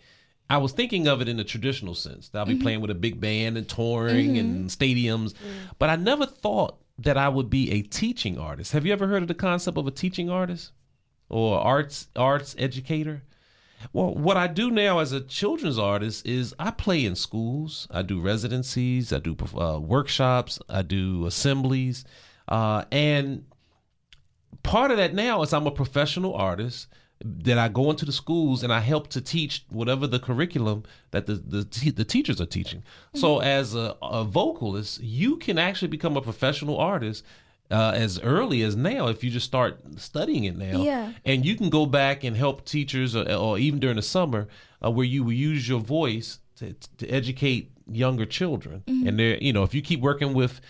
[0.49, 2.29] I was thinking of it in the traditional sense.
[2.29, 5.33] That I'll be playing with a big band and touring and stadiums,
[5.79, 8.73] but I never thought that I would be a teaching artist.
[8.73, 10.71] Have you ever heard of the concept of a teaching artist
[11.29, 13.23] or arts arts educator?
[13.93, 17.87] Well, what I do now as a children's artist is I play in schools.
[17.89, 19.13] I do residencies.
[19.13, 20.59] I do uh, workshops.
[20.67, 22.03] I do assemblies,
[22.47, 23.45] uh, and
[24.63, 26.87] part of that now is I'm a professional artist
[27.21, 31.25] that I go into the schools and I help to teach whatever the curriculum that
[31.25, 32.83] the the, te- the teachers are teaching.
[33.13, 37.25] So as a, a vocalist, you can actually become a professional artist
[37.71, 40.81] uh, as early as now if you just start studying it now.
[40.81, 41.13] Yeah.
[41.25, 44.47] And you can go back and help teachers, or, or even during the summer,
[44.83, 48.83] uh, where you will use your voice to, to educate younger children.
[49.07, 50.61] And they're, you know, if you keep working with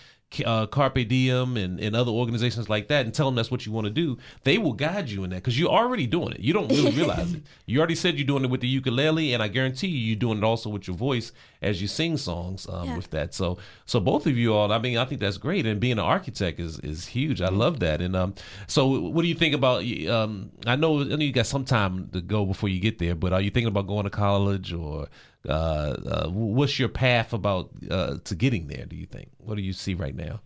[0.46, 3.72] uh, Carpe Diem and, and other organizations like that and tell them that's what you
[3.72, 6.40] want to do, they will guide you in that because you're already doing it.
[6.40, 7.42] You don't really realize it.
[7.66, 10.38] You already said you're doing it with the ukulele, and I guarantee you, you're doing
[10.38, 12.96] it also with your voice as you sing songs um, Yeah.
[12.96, 13.34] with that.
[13.34, 15.66] So, so both of you all, I mean, I think that's great.
[15.66, 17.40] And being an architect is is huge.
[17.40, 18.00] I love that.
[18.00, 18.34] And um,
[18.68, 19.82] so, what do you think about?
[20.08, 23.14] Um, I know, I know you got some time to go before you get there,
[23.16, 25.08] but are you thinking about going to college or?
[25.48, 28.84] Uh, uh, what's your path about uh, to getting there?
[28.84, 29.30] Do you think?
[29.38, 30.40] What do you see right now?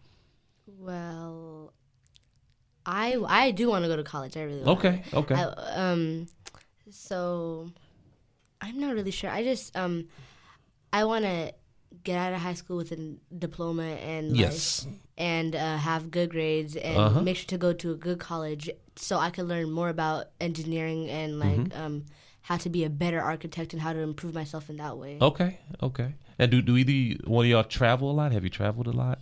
[0.66, 1.72] Well,
[2.87, 4.37] I I do want to go to college.
[4.37, 5.35] I really want Okay, okay.
[5.35, 5.44] I,
[5.90, 6.26] um,
[6.90, 7.70] so
[8.61, 9.30] I'm not really sure.
[9.30, 10.09] I just um,
[10.92, 11.52] I want to
[12.02, 14.87] get out of high school with a diploma and like, Yes.
[15.16, 17.20] and uh, have good grades and Uh-huh.
[17.22, 21.09] make sure to go to a good college so I can learn more about engineering
[21.09, 21.83] and like Mm-hmm.
[21.83, 22.04] um,
[22.44, 25.18] how to be a better architect and how to improve myself in that way.
[25.20, 26.14] Okay, okay.
[26.38, 28.33] And do do either one of y'all travel a lot?
[28.33, 29.18] Have you traveled a lot?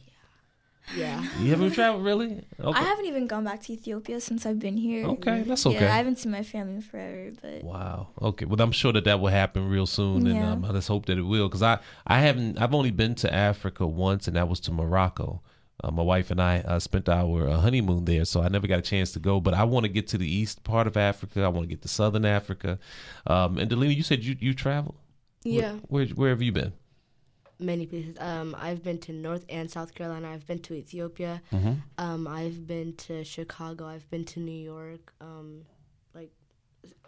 [0.96, 1.22] Yeah.
[1.38, 2.44] You haven't traveled really?
[2.58, 2.80] Okay.
[2.80, 5.06] I haven't even gone back to Ethiopia since I've been here.
[5.06, 5.76] Okay, that's okay.
[5.80, 8.08] Yeah, I haven't seen my family in forever, but Wow.
[8.20, 8.44] Okay.
[8.44, 10.52] Well, I'm sure that that will happen real soon, and Yeah.
[10.52, 11.48] um, let's hope that it will.
[11.48, 12.60] Because I, I haven't.
[12.60, 15.40] I've only been to Africa once, and that was to Morocco.
[15.82, 18.78] Uh, my wife and I uh, spent our uh, honeymoon there, so I never got
[18.78, 19.40] a chance to go.
[19.40, 21.42] But I want to get to the east part of Africa.
[21.42, 22.78] I want to get to southern Africa.
[23.26, 24.96] Um, and Delina, you said you you traveled.
[25.44, 25.74] Yeah.
[25.88, 26.72] Where, where have you been?
[27.62, 28.16] many places.
[28.18, 30.30] Um, I've been to North and South Carolina.
[30.30, 31.42] I've been to Ethiopia.
[31.52, 31.72] Mm-hmm.
[31.98, 33.86] Um, I've been to Chicago.
[33.86, 35.12] I've been to New York.
[35.20, 35.62] Um,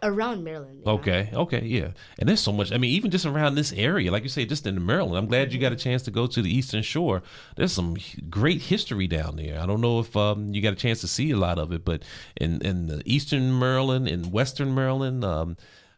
[0.03, 0.83] around Maryland.
[0.85, 1.89] Okay, okay, yeah.
[2.19, 2.71] And there's so much.
[2.71, 5.17] I mean, even just around this area, like you say, just in Maryland.
[5.17, 7.23] I'm glad you got a chance to go to the Eastern Shore.
[7.55, 7.95] There's some
[8.29, 9.59] great history down there.
[9.59, 11.83] I don't know if um, you got a chance to see a lot of it,
[11.83, 12.03] but
[12.35, 15.23] in in the Eastern Maryland, in Western Maryland.
[15.23, 15.57] Um,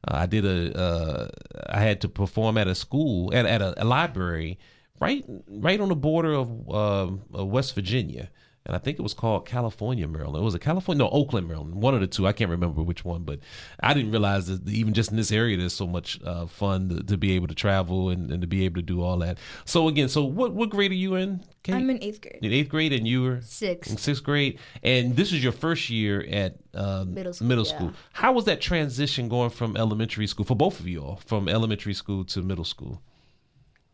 [0.09, 0.77] I did a.
[0.77, 1.27] Uh,
[1.69, 4.57] I had to perform at a school at at a, a library
[4.99, 8.29] right right on the border of uh, West Virginia,
[8.67, 10.41] and I think it was called California, Maryland.
[10.41, 11.75] It was a California, no Oakland, Maryland.
[11.75, 12.27] One of the two.
[12.27, 13.39] I can't remember which one, but
[13.79, 17.03] I didn't realize that even just in this area, there's so much uh, fun to,
[17.03, 19.37] to be able to travel and, and to be able to do all that.
[19.63, 21.45] So again, so what what grade are you in?
[21.63, 21.75] Kate?
[21.75, 22.39] I'm in eighth grade.
[22.41, 23.89] in eighth grade, and you were Six.
[23.89, 27.75] in sixth grade, and this is your first year at um, Middle school, Middle yeah.
[27.75, 27.93] school.
[28.11, 31.93] How was that transition going from elementary school for both of you all, from elementary
[31.93, 33.01] school to middle school?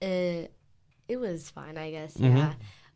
[0.01, 0.49] Uh,
[1.07, 2.15] it was fine, I guess.
[2.15, 2.37] Mm-hmm.
[2.37, 2.53] Yeah.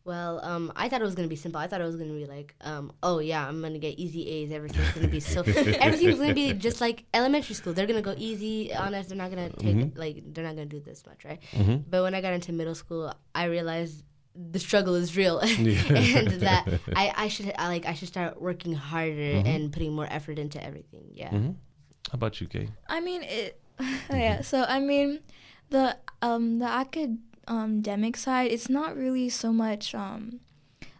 [0.08, 1.60] Well, um, I thought it was gonna be simple.
[1.60, 4.54] I thought it was gonna be like, um, oh yeah, I'm gonna get easy A's.
[4.54, 5.42] Everything's gonna be so.
[5.88, 7.74] everything's gonna be just like elementary school.
[7.74, 9.08] They're gonna go easy on us.
[9.08, 10.00] They're not gonna take Mm-hmm.
[10.00, 11.40] like they're not gonna do this much, right?
[11.90, 14.02] But when I got into middle school, I realized
[14.34, 15.68] the struggle is real, and
[16.40, 16.64] that
[16.96, 19.48] I, I should I, like I should start working harder Mm-hmm.
[19.48, 21.10] and putting more effort into everything.
[21.12, 21.32] Yeah.
[21.32, 21.52] How
[22.14, 22.70] about you, Kate?
[22.88, 23.60] I mean it.
[24.10, 24.40] yeah.
[24.40, 25.20] So I mean,
[25.70, 26.66] the um the
[27.48, 30.40] academic side, it's not really so much um,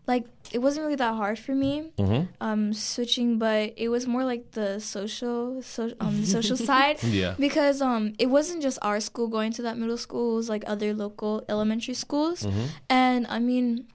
[0.08, 2.32] like it wasn't really that hard for me Mm-hmm.
[2.40, 7.04] um switching, but it was more like the social so um the social side.
[7.04, 7.36] Yeah.
[7.38, 10.64] Because um it wasn't just our school going to that middle school, it was like
[10.66, 12.44] other local elementary schools.
[12.44, 12.66] Mm-hmm.
[12.90, 13.88] And I mean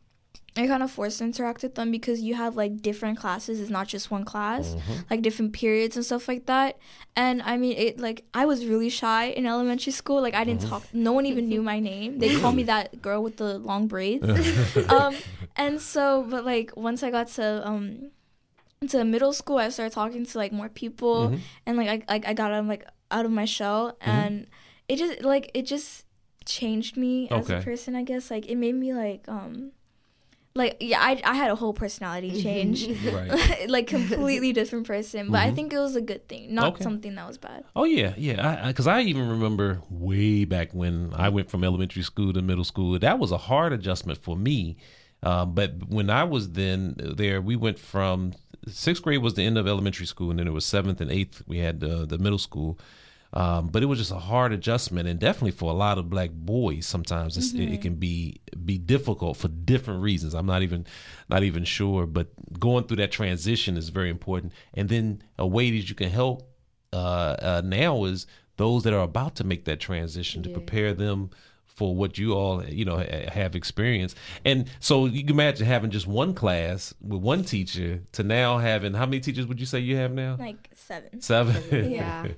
[0.55, 3.59] I kind of forced to interact with them because you have like different classes.
[3.59, 4.93] It's not just one class, Mm-hmm.
[5.11, 6.77] like different periods and stuff like that.
[7.17, 10.21] And I mean, it like I was really shy in elementary school.
[10.21, 10.71] Like I didn't Mm-hmm.
[10.71, 10.83] talk.
[10.93, 12.19] No one even knew my name.
[12.19, 14.29] They called me that girl with the long braids.
[14.91, 15.17] um,
[15.57, 18.11] and so, but like once I got to um
[18.89, 21.37] to middle school, I started talking to like more people, Mm-hmm.
[21.67, 24.47] and like I like I got um, like out of my shell, and
[24.89, 26.05] it just like it just
[26.45, 27.97] changed me as a person.
[27.97, 29.73] I guess like it made me like um
[30.55, 32.89] like yeah I I had a whole personality change.
[33.13, 33.69] Right.
[33.69, 36.85] like completely different person, but I think it was a good thing, not Okay.
[36.85, 37.65] something that was bad.
[37.75, 38.67] Oh yeah, yeah.
[38.69, 42.99] Because I, even remember way back when I went from elementary school to middle school.
[42.99, 44.77] That was a hard adjustment for me.
[45.23, 48.33] Um, but when I was then there, we went from
[48.69, 51.43] sixth grade was the end of elementary school, and then it was seventh and eighth.
[51.47, 52.79] We had uh, the middle school.
[53.35, 56.31] Um, but it was just a hard adjustment, and definitely for a lot of black
[56.33, 60.35] boys, sometimes it's, it, it can be be difficult for different reasons.
[60.35, 60.87] I'm not even
[61.31, 62.29] not even sure, but
[62.61, 64.53] going through that transition is very important.
[64.75, 66.47] And then a way that you can help
[66.93, 66.97] uh,
[67.41, 68.27] uh, now is
[68.59, 71.31] those that are about to make that transition to prepare them
[71.65, 72.99] for what you all you know
[73.33, 74.15] have experienced
[74.45, 78.93] and so you can imagine having just one class with one teacher to now having
[78.93, 81.23] how many teachers would you say you have now Like seven.
[81.23, 82.27] seven Yeah.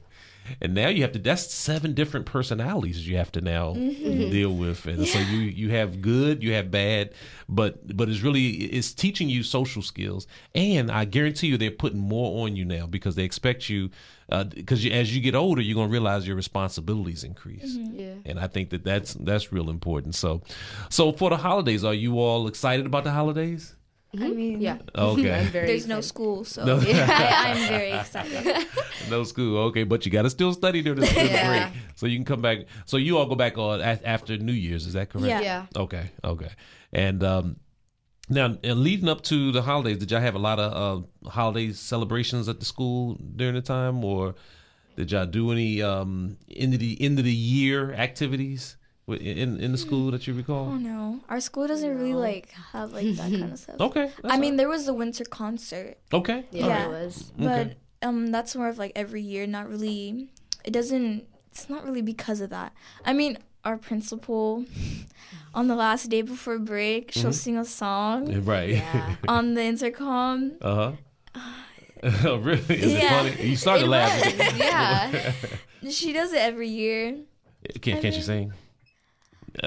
[0.60, 1.18] and now you have to.
[1.18, 4.30] That's seven different personalities you have to now mm-hmm.
[4.30, 7.12] deal with, and so you you have good, you have bad,
[7.48, 12.00] but but it's really it's teaching you social skills, and I guarantee you they're putting
[12.00, 13.90] more on you now because they expect you
[14.30, 17.76] uh, because you, as you get older, you're gonna realize your responsibilities increase.
[17.76, 18.00] Mm-hmm.
[18.00, 18.14] Yeah.
[18.26, 20.14] And I think that that's that's real important.
[20.14, 20.42] So,
[20.88, 23.76] so for the holidays, are you all excited about the holidays?
[24.20, 24.78] I mean, Yeah.
[24.94, 25.32] Okay.
[25.34, 26.08] I'm very there's no excited.
[26.08, 26.76] school, so No.
[26.84, 28.66] I, I'm very excited.
[29.10, 31.68] No school, okay, but you got to still study during the spring Yeah.
[31.70, 32.58] break, so you can come back.
[32.86, 35.26] So you all go back on after New Year's, is that correct?
[35.26, 35.40] Yeah.
[35.40, 35.66] Yeah.
[35.76, 36.50] Okay, okay.
[36.92, 37.56] And um,
[38.28, 41.72] now, and leading up to the holidays, did y'all have a lot of uh, holiday
[41.72, 44.34] celebrations at the school during the time, or
[44.96, 49.60] did y'all do any um, end of the end of the year activities wi- in
[49.60, 50.68] in the school that you recall?
[50.70, 53.80] Oh no, our school doesn't really like have like that kind of stuff.
[53.80, 56.86] Okay, I mean, there was the winter concert, okay, Yeah, Yeah.
[56.86, 57.32] it was.
[57.36, 59.46] but um, that's more of like every year.
[59.46, 60.28] Not really.
[60.64, 61.24] It doesn't.
[61.50, 62.72] It's not really because of that.
[63.04, 64.64] I mean, our principal,
[65.54, 68.70] on the last day before break, she'll sing a song right.
[68.70, 69.16] Yeah.
[69.28, 70.52] on the intercom.
[70.60, 70.92] Uh
[71.34, 71.40] huh.
[72.24, 72.74] oh, really?
[72.74, 73.22] Is Yeah.
[73.24, 73.48] it funny?
[73.50, 74.38] You started It laughing.
[74.38, 74.56] was.
[74.58, 75.32] yeah.
[75.90, 77.16] She does it every year.
[77.80, 78.52] Can't, can't you sing?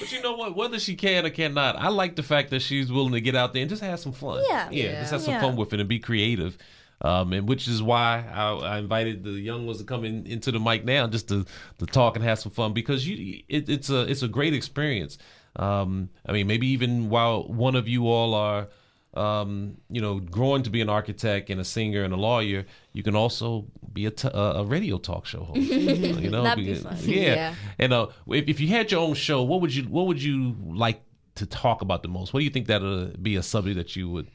[0.00, 0.56] but you know what?
[0.56, 3.52] Whether she can or cannot, I like the fact that she's willing to get out
[3.52, 4.42] there and just have some fun.
[4.48, 4.70] Yeah.
[4.70, 5.40] yeah, just have some Yeah.
[5.40, 6.56] fun with it and be creative.
[7.02, 10.52] Um, and which is why I, I invited the young ones to come in, into
[10.52, 11.46] the mic now, just to,
[11.78, 15.16] to talk and have some fun because you it, it's a it's a great experience.
[15.56, 18.68] Um, I mean, maybe even while one of you all are
[19.14, 23.02] um, you know, growing to be an architect and a singer and a lawyer, you
[23.02, 25.60] can also be a, t- a a radio talk show host.
[25.60, 26.96] you know, That'd be because- fun.
[27.02, 27.34] Yeah.
[27.34, 27.54] Yeah.
[27.78, 30.54] And uh, if, if you had your own show, what would you what would you
[30.64, 31.02] like
[31.36, 32.32] to talk about the most?
[32.32, 34.28] What do you think that would be a subject that you would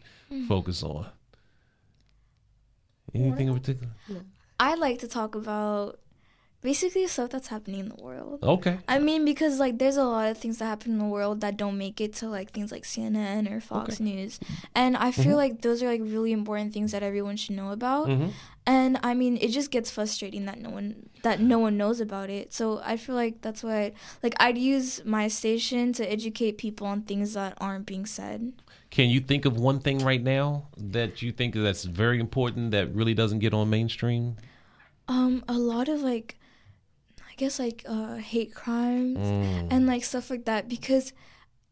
[0.47, 1.07] focus on?
[3.13, 3.91] Anything in particular?
[4.59, 5.99] I like to talk about
[6.65, 8.39] basically stuff that's happening in the world.
[8.43, 8.77] Okay.
[8.89, 11.55] I mean, because like there's a lot of things that happen in the world that
[11.55, 14.39] don't make it to like things like CNN or Fox News,
[14.73, 18.07] and I feel like those are like really important things that everyone should know about.
[18.07, 18.31] Mhm.
[18.67, 22.29] And I mean, it just gets frustrating that no one that no one knows about
[22.29, 22.51] it.
[22.51, 23.93] So I feel like that's why
[24.23, 28.53] like I'd use my station to educate people on things that aren't being said.
[28.89, 32.93] Can you think of one thing right now that you think that's very important that
[32.95, 34.37] really doesn't get on mainstream?
[35.07, 36.37] Um, a lot of like,
[37.35, 39.67] I guess like uh, hate crimes Mm.
[39.69, 40.69] and like stuff like that.
[40.69, 41.11] Because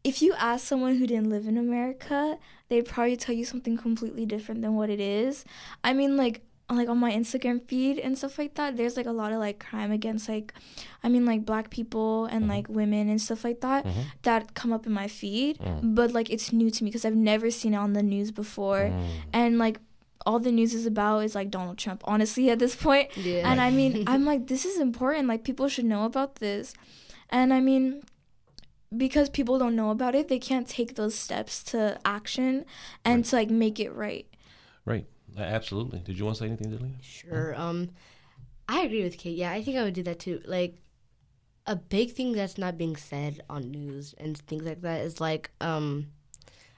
[0.04, 2.36] if you ask someone who didn't live in America,
[2.68, 5.44] they'd probably tell you something completely different than what it is.
[5.82, 9.12] I mean, like like on my Instagram feed and stuff like that, there's like a
[9.12, 10.52] lot of like crime against like,
[11.02, 13.86] I mean like black people and like women and stuff like that
[14.22, 15.58] that come up in my feed.
[15.82, 18.92] But like it's new to me because I've never seen it on the news before,
[19.32, 19.78] and like
[20.26, 22.02] all the news is about is like Donald Trump.
[22.04, 23.50] Honestly, at this point, Yeah.
[23.50, 25.28] and I mean, I'm like, this is important.
[25.28, 26.74] Like, people should know about this.
[27.30, 28.02] And I mean,
[28.96, 32.64] because people don't know about it, they can't take those steps to action
[33.04, 34.26] and to like make it right.
[34.84, 35.06] Right.
[35.36, 35.98] Absolutely.
[36.00, 36.94] Did you want to say anything, Dillian?
[37.02, 37.54] Sure.
[37.60, 37.90] Um,
[38.68, 39.36] I agree with Kate.
[39.36, 40.40] Yeah, I think I would do that too.
[40.46, 40.76] Like,
[41.66, 45.50] a big thing that's not being said on news and things like that is like,
[45.60, 46.08] um,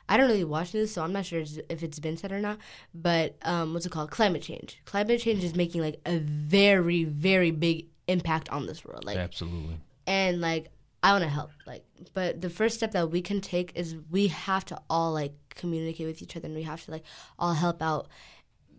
[0.09, 2.59] I don't really watch news, so I'm not sure if it's been said or not.
[2.95, 4.11] But um, what's it called?
[4.11, 4.81] Climate change.
[4.85, 9.05] Climate change is making like a very, very big impact on this world.
[9.05, 9.79] Like, Absolutely.
[10.07, 10.71] and like
[11.03, 11.51] I want to help.
[11.67, 11.85] Like,
[12.15, 16.07] but the first step that we can take is we have to all like communicate
[16.07, 17.05] with each other, and we have to like
[17.39, 18.09] all help out.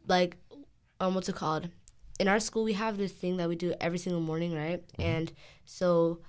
[0.07, 0.37] Like,
[0.99, 1.69] um, what's it called?
[2.19, 4.83] In our school, we have this thing that we do every single morning, right?
[4.97, 5.31] And
[5.65, 6.19] so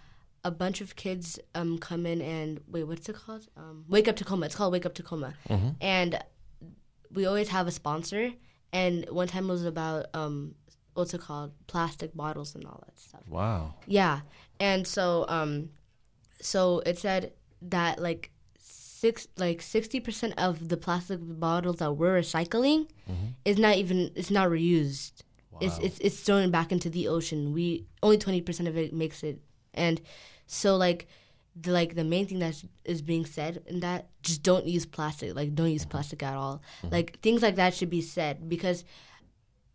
[0.48, 1.24] a bunch of kids
[1.58, 3.44] um come in and wait, what's it called?
[3.56, 4.46] Um, Wake Up Takoma.
[4.46, 5.30] It's called Wake Up Takoma,
[5.80, 6.10] and
[7.16, 8.24] we always have a sponsor.
[8.72, 10.54] And one time it was about um,
[10.94, 11.52] what's it called?
[11.66, 13.24] Plastic bottles and all that stuff.
[13.28, 13.74] Wow.
[13.86, 14.20] Yeah.
[14.60, 15.70] And so um
[16.40, 17.32] so it said
[17.62, 22.88] that like six like 60% of the plastic bottles that we're recycling
[23.44, 25.12] is not even it's not reused.
[25.60, 27.52] It's it's it's thrown back into the ocean.
[27.52, 29.40] We only 20% of it makes it.
[29.74, 30.00] And
[30.48, 31.06] so like
[31.60, 35.34] the like the main thing that is being said and that just don't use plastic.
[35.34, 36.62] Like don't use plastic at all.
[36.82, 36.94] Mm-hmm.
[36.94, 38.84] Like things like that should be said because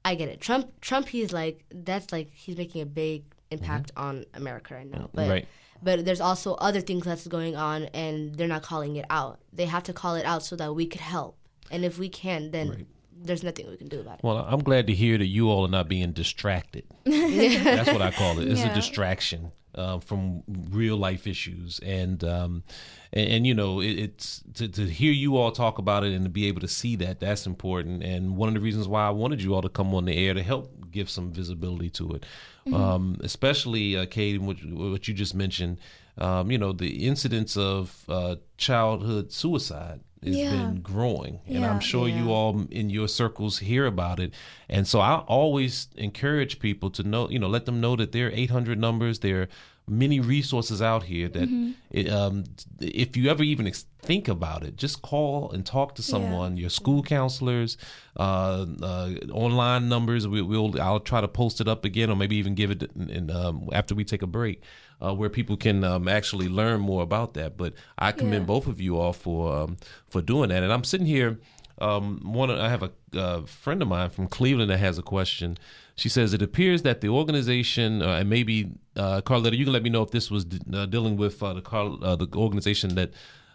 [0.04, 0.42] I get it.
[0.42, 4.08] Trump Trump he's like that's like he's making a big impact mm-hmm.
[4.08, 5.10] on America right now.
[5.14, 5.48] But Right.
[5.82, 9.40] but there's also other things that's going on and they're not calling it out.
[9.54, 11.38] They have to call it out so that we could help.
[11.72, 12.88] And if we can then
[13.22, 14.24] there's nothing we can do about it.
[14.24, 16.86] Well, I'm glad to hear that you all are not being distracted.
[17.06, 18.48] That's what I call it.
[18.48, 22.64] It's a distraction uh, from real life issues, and um,
[23.12, 26.26] and, and you know, it, it's to, to hear you all talk about it and
[26.26, 28.04] to be able to see that that's important.
[28.04, 30.34] And one of the reasons why I wanted you all to come on the air
[30.34, 32.26] to help give some visibility to it,
[32.74, 35.80] um, especially uh, Kate, what, what you just mentioned.
[36.16, 40.50] Um, you know, the incidence of uh, childhood suicide has Yeah.
[40.50, 41.80] been growing, and I'm Yeah.
[41.80, 44.34] sure you all in your circles hear about it.
[44.70, 48.28] And so I always encourage people to know, you know, let them know that there
[48.28, 49.20] are 800 numbers.
[49.20, 49.48] There are
[49.86, 51.50] many resources out here that,
[51.92, 52.46] it, um,
[52.80, 56.56] if you ever even ex- think about it, just call and talk to someone.
[56.56, 57.76] Your school counselors,
[58.18, 60.26] uh, uh, online numbers.
[60.28, 63.10] We, we'll I'll try to post it up again, or maybe even give it in,
[63.10, 64.62] in, um, after we take a break.
[65.02, 68.54] Uh, where people can um, actually learn more about that, but I commend Yeah.
[68.54, 69.76] both of you all for um,
[70.08, 70.64] for doing that.
[70.64, 71.40] And I'm sitting here
[71.80, 75.58] um, one, I have a uh, friend of mine from Cleveland that has a question.
[75.96, 79.84] She says it appears that the organization, uh, and maybe uh, Carletta, you can let
[79.84, 83.12] me know if this was uh, dealing with uh, the Carl, uh, the organization that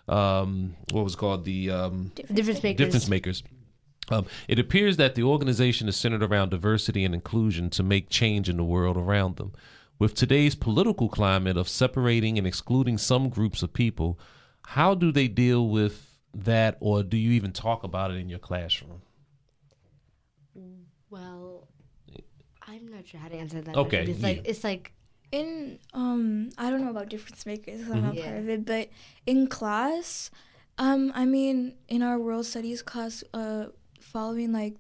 [0.09, 2.87] um, what was it called the um, Difference makers.
[2.87, 3.43] difference makers.
[4.11, 8.49] Um, it appears that the organization is centered around diversity and inclusion to make change
[8.49, 9.53] in the world around them.
[9.99, 14.19] With today's political climate of separating and excluding some groups of people,
[14.67, 18.39] how do they deal with that, or do you even talk about it in your
[18.39, 19.03] classroom?
[21.11, 21.67] Well,
[22.67, 23.77] I'm not sure how to answer that.
[23.77, 24.15] Okay, question.
[24.15, 24.43] It's like yeah.
[24.51, 24.93] it's like
[25.33, 27.81] in um I don't know about difference makers.
[27.89, 28.25] I'm not Mhm.
[28.25, 28.41] part Yeah.
[28.43, 28.91] of it, but
[29.27, 30.31] in class,
[30.77, 33.67] um I mean in our world studies class, uh
[34.01, 34.77] following like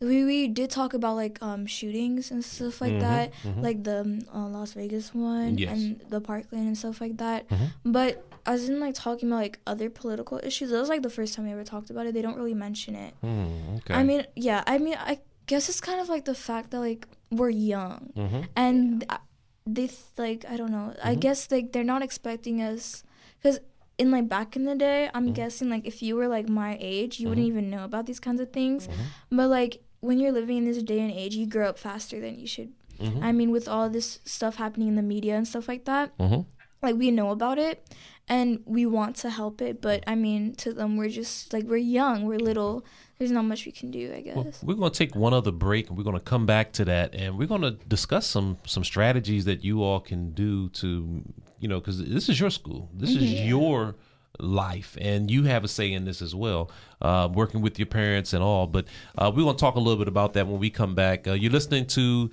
[0.00, 3.62] we we did talk about like um shootings and stuff like Mhm, that, mhm.
[3.62, 5.72] like the um, uh, Las Vegas one Yes.
[5.72, 7.48] and the Parkland and stuff like that.
[7.48, 7.70] Mhm.
[7.84, 11.34] But as in like talking about like other political issues, that was like the first
[11.34, 12.12] time we ever talked about it.
[12.14, 13.14] They don't really mention it.
[13.22, 13.94] Hmm, okay.
[13.94, 17.08] I mean, yeah, I mean, I guess it's kind of like the fact that like
[17.30, 18.46] we're young Mhm.
[18.54, 19.18] and I-
[19.66, 20.94] they th- like I don't know.
[21.02, 21.20] I Mhm.
[21.20, 23.02] guess like they're not expecting us
[23.40, 23.58] because
[23.98, 25.34] in like back in the day, I'm Mhm.
[25.34, 27.50] guessing like if you were like my age, you wouldn't Mhm.
[27.56, 28.86] even know about these kinds of things.
[28.86, 28.92] Mhm.
[29.38, 32.38] But like when you're living in this day and age, you grow up faster than
[32.38, 32.72] you should.
[33.00, 33.22] Mhm.
[33.22, 36.46] I mean, with all this stuff happening in the media and stuff like that, Mhm.
[36.82, 37.86] like we know about it
[38.28, 39.80] and we want to help it.
[39.82, 42.84] But I mean, to them, we're just like we're young, we're little.
[43.18, 44.36] There's not much we can do, I guess.
[44.36, 46.84] Well, we're going to take one other break, and we're going to come back to
[46.84, 51.22] that, and we're going to discuss some some strategies that you all can do to,
[51.58, 53.94] you know, because this is your school, this is your
[54.40, 56.70] life, and you have a say in this as well,
[57.00, 58.66] uh, working with your parents and all.
[58.66, 61.26] But uh, we want to talk a little bit about that when we come back.
[61.26, 62.30] Uh, you're listening to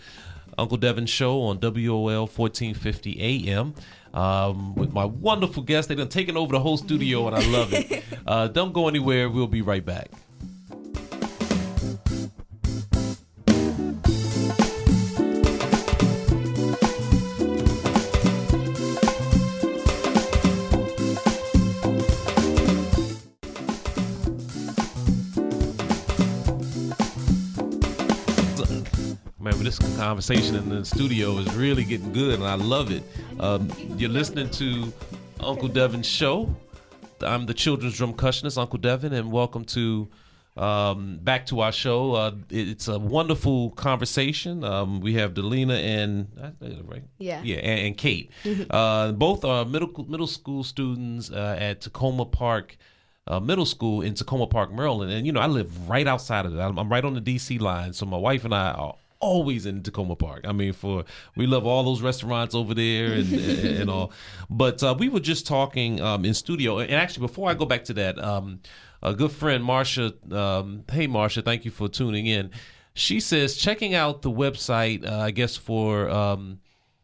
[0.57, 3.73] Uncle Devin's show on WOL 1450 AM.
[4.13, 7.73] Um, with my wonderful guests, they've been taking over the whole studio, and I love
[7.73, 8.03] it.
[8.25, 9.29] Uh, don't go anywhere.
[9.29, 10.09] We'll be right back.
[29.63, 33.01] This conversation in the studio is really getting good, and I love it.
[33.39, 34.91] Um, you're listening to
[35.39, 36.53] Uncle Devin's show.
[37.21, 40.09] I'm the children's drumcussionist, Uncle Devin, and welcome to
[40.57, 42.13] um, back to our show.
[42.13, 44.65] Uh, it- it's a wonderful conversation.
[44.65, 46.27] Um, we have Delina and
[46.85, 47.41] right, Yeah.
[47.43, 48.31] yeah, and, and Kate.
[48.69, 52.75] uh, both are middle middle school students uh, at Takoma Park
[53.27, 55.09] uh, Middle School in Takoma Park, Maryland.
[55.11, 56.59] And you know, I live right outside of it.
[56.59, 59.81] I'm, I'm right on the DC line, so my wife and I are always in
[59.81, 60.41] Takoma Park.
[60.45, 61.05] I mean, for
[61.35, 64.11] we love all those restaurants over there and and, and all.
[64.49, 67.85] But uh, we were just talking um, in studio, and actually, before I go back
[67.85, 68.59] to that, um,
[69.01, 70.13] a good friend, Marsha.
[70.31, 72.51] Um, hey, Marsha, thank you for tuning in.
[72.93, 76.09] She says checking out the website, uh, I guess for.
[76.09, 76.59] Um,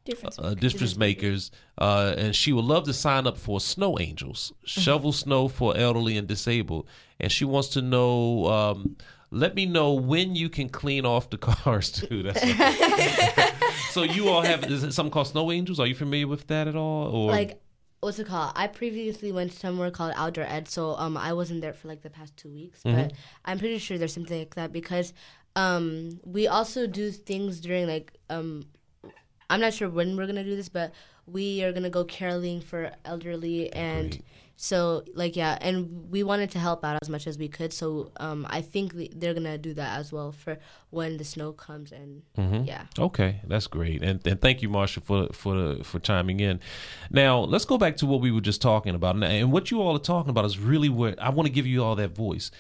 [0.05, 0.39] Difference.
[0.39, 5.11] uh, difference makers, uh, and she would love to sign up for Snow Angels, shovel
[5.11, 6.87] snow for elderly and disabled.
[7.19, 8.95] And she wants to know, um,
[9.31, 12.23] let me know when you can clean off the cars too.
[12.23, 12.41] That's
[13.91, 15.79] so you all have is it something called Snow Angels?
[15.79, 17.07] Are you familiar with that at all?
[17.07, 17.61] Or like
[18.01, 18.53] what's it called?
[18.55, 22.09] I previously went somewhere called Outdoor Ed, so um I wasn't there for like the
[22.09, 22.95] past two weeks, Mm-hmm.
[23.01, 23.13] but
[23.45, 25.13] I'm pretty sure there's something like that because
[25.55, 28.63] um we also do things during like um
[29.49, 30.93] I'm not sure when we're gonna do this, but
[31.25, 34.11] we are gonna go caroling for elderly and.
[34.11, 34.23] Great.
[34.61, 37.71] So like yeah, and we wanted to help out as much as we could.
[37.71, 40.57] So um, I think they're gonna do that as well for
[40.89, 42.67] when the snow comes and Mhm.
[42.67, 42.83] yeah.
[42.99, 46.59] Okay, that's great, and and thank you, Marsha, for for for chiming in.
[47.09, 49.81] Now let's go back to what we were just talking about, and, and what you
[49.81, 52.51] all are talking about is really where I want to give you all that voice.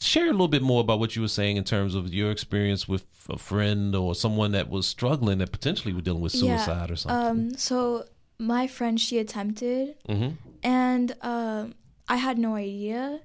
[0.00, 2.88] Share a little bit more about what you were saying in terms of your experience
[2.88, 6.96] with a friend or someone that was struggling that potentially was dealing with suicide or
[6.96, 7.40] something.
[7.52, 8.06] Um, so
[8.40, 10.30] my friend, she attempted, hmm
[10.64, 11.74] and um,
[12.08, 13.20] I had no idea.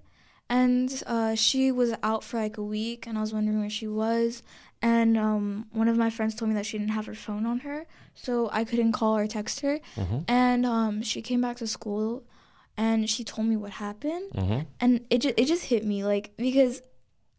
[0.52, 3.88] And uh, she was out for like a week, and I was wondering where she
[3.88, 4.42] was.
[4.82, 7.60] and um, one of my friends told me that she didn't have her phone on
[7.60, 7.86] her,
[8.16, 9.80] so I couldn't call or text her.
[9.96, 10.20] Mm-hmm.
[10.28, 12.24] And um, she came back to school,
[12.78, 14.60] and she told me what happened, Mm-hmm.
[14.80, 16.82] and it just it just hit me like because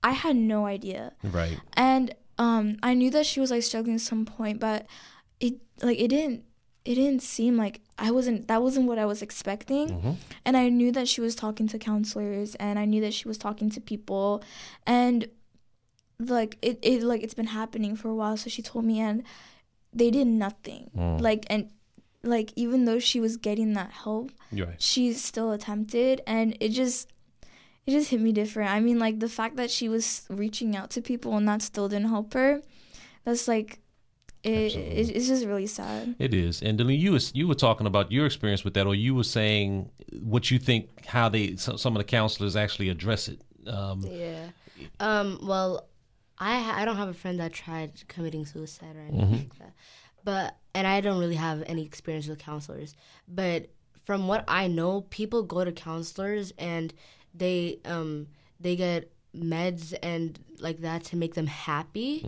[0.05, 1.59] I had no idea, Right.
[1.77, 4.87] and um, I knew that she was like struggling at some point, but
[5.41, 6.45] it like it didn't
[6.85, 10.13] it didn't seem like I wasn't that wasn't what I was expecting, Mm-hmm.
[10.45, 13.37] and I knew that she was talking to counselors, and I knew that she was
[13.39, 14.43] talking to people,
[14.87, 15.29] and
[16.19, 18.37] like it, it like it's been happening for a while.
[18.37, 19.23] So she told me, and
[19.93, 20.91] they did nothing.
[20.97, 21.21] Mm.
[21.21, 21.71] Like and
[22.23, 24.81] like even though she was getting that help, right.
[24.81, 27.09] she still attempted, and it just
[27.87, 28.71] it just hit me different.
[28.71, 31.89] I mean, like the fact that she was reaching out to people and that still
[31.89, 32.63] didn't help her.
[33.25, 33.81] That's like
[34.43, 36.15] it, it it's just really sad.
[36.19, 36.63] It is.
[36.63, 39.25] And Dylan, you was you were talking about your experience with that, or you were
[39.25, 43.41] saying what you think how they so- some of the counselors actually address it.
[43.67, 44.49] Um, Yeah.
[44.99, 45.39] Um.
[45.43, 45.89] Well,
[46.39, 49.75] I I don't have a friend that tried committing suicide or anything like that,
[50.25, 52.95] but and I don't really have any experience with counselors.
[53.29, 53.69] But
[54.05, 56.95] from what I know, people go to counselors and
[57.35, 58.27] they um
[58.59, 62.25] they get meds and like that to make them happy.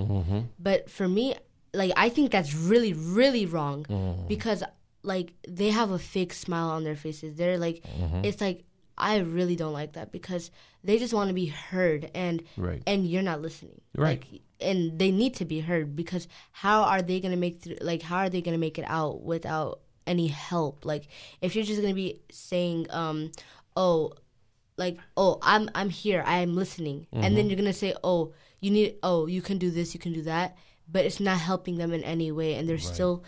[0.59, 1.35] But for me,
[1.75, 4.29] like I think that's really really wrong mm.
[4.29, 4.63] because
[5.03, 7.37] like they have a fake smile on their faces.
[7.37, 8.25] They're like mm-hmm.
[8.25, 8.65] it's like
[8.97, 10.51] I really don't like that because
[10.85, 12.83] they just want to be heard and Right.
[12.87, 13.81] and you're not listening.
[13.97, 14.21] Right.
[14.21, 17.81] Like, and they need to be heard because how are they going to make th-
[17.81, 20.85] like how are they going to make it out without any help?
[20.85, 21.09] Like
[21.41, 23.33] if you're just going to be saying um
[23.77, 24.13] oh
[24.77, 27.07] like oh I'm I'm here, I'm listening.
[27.13, 27.49] And then mm-hmm.
[27.49, 30.23] you're going to say oh you need oh you can do this, you can do
[30.23, 30.57] that,
[30.93, 33.25] but it's not helping them in any way and they're still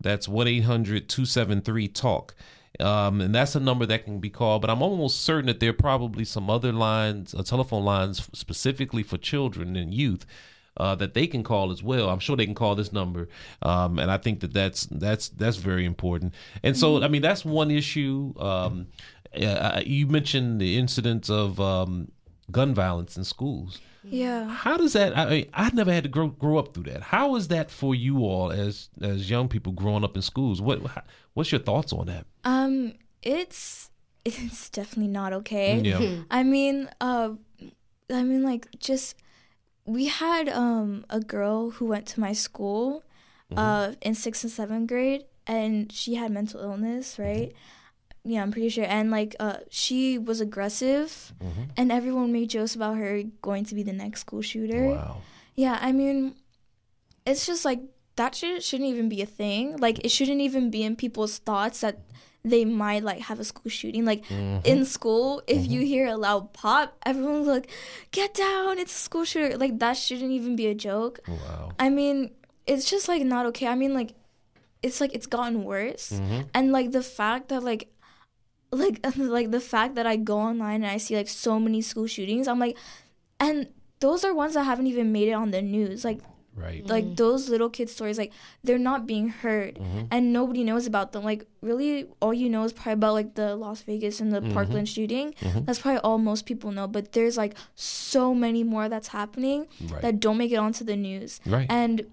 [0.00, 2.34] That's 1 800 273 TALK.
[2.78, 5.70] Um, and that's a number that can be called, but I'm almost certain that there
[5.70, 10.26] are probably some other lines, uh, telephone lines specifically for children and youth.
[10.76, 12.08] Uh, that they can call as well.
[12.08, 13.28] I'm sure they can call this number,
[13.62, 16.34] um, and I think that that's that's that's very important.
[16.62, 18.34] And so, I mean, that's one issue.
[18.38, 18.88] Um,
[19.40, 22.10] uh, you mentioned the incidents of um,
[22.50, 23.80] gun violence in schools.
[24.08, 24.48] Yeah.
[24.48, 25.16] How does that?
[25.16, 27.02] I I never had to grow grow up through that.
[27.02, 30.60] How is that for you all as as young people growing up in schools?
[30.60, 30.80] What
[31.34, 32.26] what's your thoughts on that?
[32.44, 33.90] Um, it's
[34.24, 35.80] it's definitely not okay.
[35.80, 36.22] Yeah.
[36.30, 37.30] I mean, uh,
[38.10, 39.16] I mean, like, just
[39.86, 43.02] we had um a girl who went to my school,
[43.56, 47.52] uh, in sixth and seventh grade, and she had mental illness, right?
[48.24, 48.84] Yeah, I'm pretty sure.
[48.84, 51.32] And like, uh, she was aggressive,
[51.76, 54.88] and everyone made jokes about her going to be the next school shooter.
[54.88, 55.22] Wow.
[55.54, 56.34] Yeah, I mean,
[57.24, 57.80] it's just like
[58.16, 59.76] that should, shouldn't even be a thing.
[59.76, 62.00] Like, it shouldn't even be in people's thoughts that
[62.46, 64.04] they might like have a school shooting.
[64.04, 64.64] Like mm-hmm.
[64.64, 65.86] in school, if you mm-hmm.
[65.86, 67.68] hear a loud pop, everyone's like,
[68.12, 68.78] "Get down!
[68.78, 71.20] It's a school shooter!" Like that shouldn't even be a joke.
[71.28, 71.72] Oh, wow.
[71.78, 72.30] I mean,
[72.66, 73.66] it's just like not okay.
[73.66, 74.14] I mean, like,
[74.82, 76.42] it's like it's gotten worse, mm-hmm.
[76.54, 77.90] and like the fact that like,
[78.70, 82.06] like like the fact that I go online and I see like so many school
[82.06, 82.78] shootings, I'm like,
[83.40, 83.66] and
[83.98, 86.04] those are ones that haven't even made it on the news.
[86.04, 86.20] Like
[86.56, 86.86] Right.
[86.86, 87.14] like mm-hmm.
[87.14, 88.32] those little kid stories, like
[88.64, 90.04] they're not being heard, mm-hmm.
[90.10, 91.22] and nobody knows about them.
[91.22, 94.52] Like really, all you know is probably about like the Las Vegas and the mm-hmm.
[94.52, 95.34] Parkland shooting.
[95.40, 96.86] That's probably all most people know.
[96.86, 100.02] But there's like so many more that's happening Right.
[100.02, 101.40] that don't make it onto the news.
[101.44, 101.66] Right.
[101.68, 102.06] And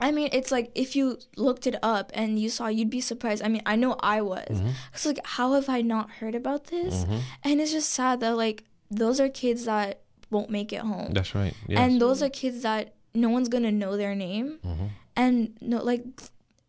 [0.00, 3.42] I mean, it's like if you looked it up and you saw, you'd be surprised.
[3.42, 4.48] I mean, I know I was.
[4.48, 4.70] Mm-hmm.
[4.94, 7.04] It's like, how have I not heard about this?
[7.42, 10.00] And it's just sad that like those are kids that
[10.30, 11.54] won't make it home, That's right.
[11.68, 11.78] Yes.
[11.78, 14.58] and those are kids that no one's gonna know their name,
[15.16, 16.04] and no, like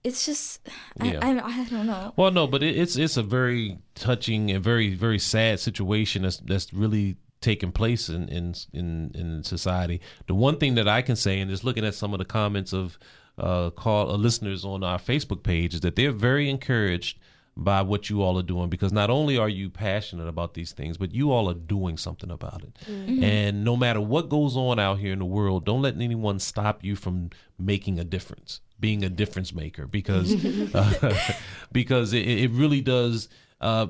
[0.04, 0.68] it's just,
[1.04, 1.20] Yeah.
[1.22, 2.14] I, I, I don't know.
[2.16, 6.38] Well, no, but it, it's it's a very touching and very very sad situation that's
[6.38, 10.02] that's really taking place in in in, in society.
[10.28, 12.74] The one thing that I can say, and just looking at some of the comments
[12.74, 12.98] of
[13.38, 17.20] uh, call uh, listeners on our Facebook page, is that they're very encouraged
[17.60, 20.96] by what you all are doing because not only are you passionate about these things,
[20.96, 22.78] but you all are doing something about it.
[23.24, 26.84] And no matter what goes on out here in the world, don't let anyone stop
[26.84, 30.46] you from making a difference, being a difference maker, because
[30.76, 31.18] uh,
[31.72, 33.28] because it, it really does.
[33.60, 33.88] Uh,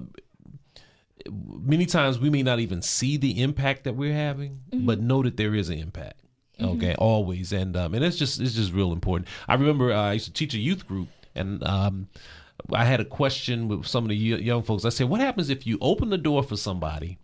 [1.29, 5.35] many times we may not even see the impact that we're having, but know that
[5.35, 6.21] there is an impact.
[6.59, 9.27] Okay, always, and um, and it's just it's just real important.
[9.47, 12.07] I remember uh, I used to teach a youth group, and um,
[12.73, 14.85] I had a question with some of the young folks.
[14.85, 17.17] I said, "What happens if you open the door for somebody,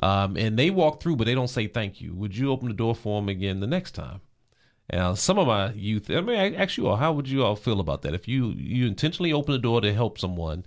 [0.00, 2.14] um, and they walk through, but they don't say thank you?
[2.14, 4.20] Would you open the door for them again the next time?"
[4.88, 7.44] And uh, some of my youth, I mean, I ask you all, how would you
[7.44, 8.12] all feel about that?
[8.14, 10.64] If you you intentionally open the door to help someone,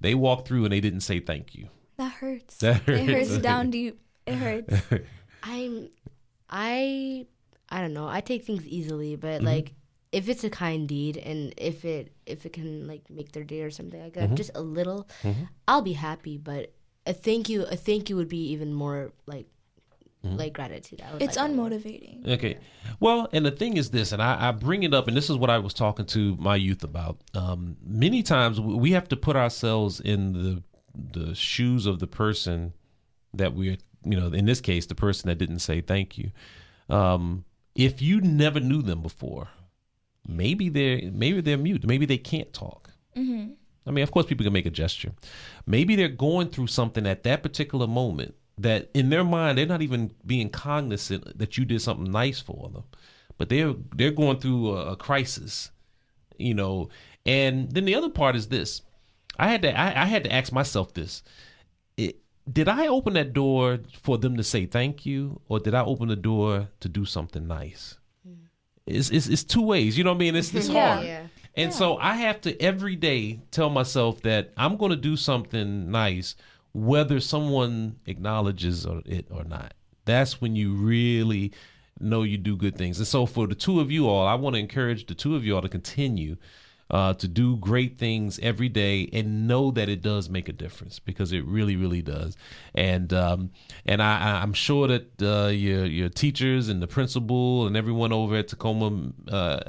[0.00, 1.68] they walk through and they didn't say thank you.
[1.96, 2.56] That hurts.
[2.58, 3.30] That It hurts.
[3.30, 3.98] hurts down deep.
[4.26, 4.82] It hurts.
[5.42, 5.88] I'm
[6.50, 7.26] I
[7.70, 8.06] I don't know.
[8.08, 9.46] I take things easily, but Mm-hmm.
[9.46, 9.72] like
[10.12, 13.62] if it's a kind deed and if it if it can like make their day
[13.62, 14.30] or something like Mm-hmm.
[14.30, 15.08] that, just a little,
[15.66, 16.36] I'll be happy.
[16.38, 16.72] But
[17.06, 19.46] a thank you, a thank you would be even more like
[20.24, 20.36] Mm-hmm.
[20.36, 21.02] like gratitude.
[21.04, 22.28] I would It's like that unmotivating.
[22.34, 22.58] Okay.
[23.00, 25.36] Well, and the thing is this, and I, I bring it up, and this is
[25.36, 27.18] what I was talking to my youth about.
[27.34, 30.62] Um, many times we have to put ourselves in the
[30.94, 32.72] the shoes of the person
[33.34, 36.30] that we're, you know, in this case, the person that didn't say thank you.
[36.88, 37.44] Um,
[37.74, 39.48] if you never knew them before,
[40.26, 42.90] maybe they're maybe they're mute, maybe they can't talk.
[43.16, 43.52] Mm-hmm.
[43.86, 45.12] I mean, of course, people can make a gesture.
[45.66, 49.82] Maybe they're going through something at that particular moment that, in their mind, they're not
[49.82, 52.84] even being cognizant that you did something nice for them,
[53.38, 55.70] but they're they're going through a, a crisis,
[56.38, 56.88] you know.
[57.26, 58.82] And then the other part is this:
[59.38, 61.22] I had to I, I had to ask myself this:
[61.96, 62.20] it,
[62.50, 66.08] Did I open that door for them to say thank you, or did I open
[66.08, 67.96] the door to do something nice?
[68.86, 70.36] It's, it's, it's two ways, you know what I mean?
[70.36, 70.94] It's, it's Yeah.
[70.94, 71.06] hard.
[71.06, 71.26] Yeah.
[71.54, 75.90] And so I have to every day tell myself that I'm going to do something
[75.90, 76.34] nice,
[76.72, 79.74] whether someone acknowledges or- it or not.
[80.06, 81.52] That's when you really
[82.00, 82.98] know you do good things.
[82.98, 85.44] And so for the two of you all, I want to encourage the two of
[85.44, 86.36] you all to continue
[86.92, 90.98] uh, to do great things every day and know that it does make a difference
[90.98, 92.36] because it really, really does.
[92.74, 93.50] And um,
[93.86, 98.36] and I, I'm sure that uh, your your teachers and the principal and everyone over
[98.36, 99.60] at Takoma uh,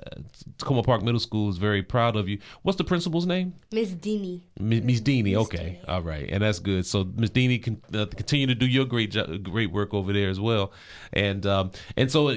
[0.57, 2.39] Takoma Park Middle School is very proud of you.
[2.63, 3.53] What's the principal's name?
[3.71, 4.41] Miss Dini.
[4.59, 5.35] M- Miss Deanie.
[5.35, 6.85] Okay, all right, and that's good.
[6.85, 10.29] So Miss Deanie can uh, continue to do your great jo- great work over there
[10.29, 10.73] as well.
[11.13, 12.35] And um, and so, uh,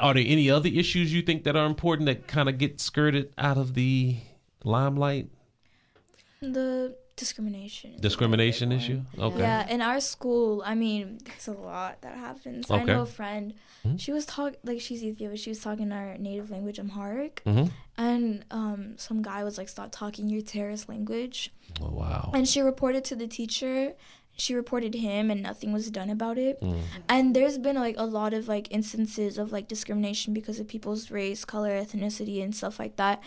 [0.00, 3.32] are there any other issues you think that are important that kind of get skirted
[3.36, 4.19] out of the
[4.64, 5.28] limelight?
[6.40, 7.96] The discrimination.
[8.00, 9.02] Discrimination issue.
[9.18, 9.38] Okay.
[9.38, 12.70] Yeah, in our school, I mean, there's a lot that happens.
[12.70, 13.52] I know a friend.
[13.84, 14.00] Mhm.
[14.00, 15.36] She was talking, like she's Ethiopian.
[15.36, 17.66] She was talking our native language, Amharic, hmm
[17.98, 21.52] and um, some guy was like, "Stop talking your terrorist language."
[21.82, 22.30] Oh wow.
[22.32, 23.94] And she reported to the teacher.
[24.36, 26.58] She reported him, and nothing was done about it.
[26.62, 26.80] Mm.
[27.10, 31.10] And there's been like a lot of like instances of like discrimination because of people's
[31.10, 33.22] race, color, ethnicity, and stuff like that.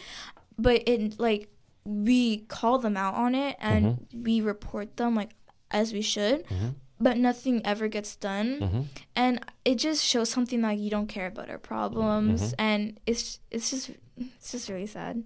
[0.57, 1.49] But it like
[1.85, 5.31] we call them out on it and we report them like
[5.71, 6.45] as we should.
[6.47, 6.75] Mhm.
[6.99, 8.85] But nothing ever gets done, Mhm.
[9.15, 13.69] and it just shows something like you don't care about our problems, and it's it's
[13.71, 15.23] just it's just really sad.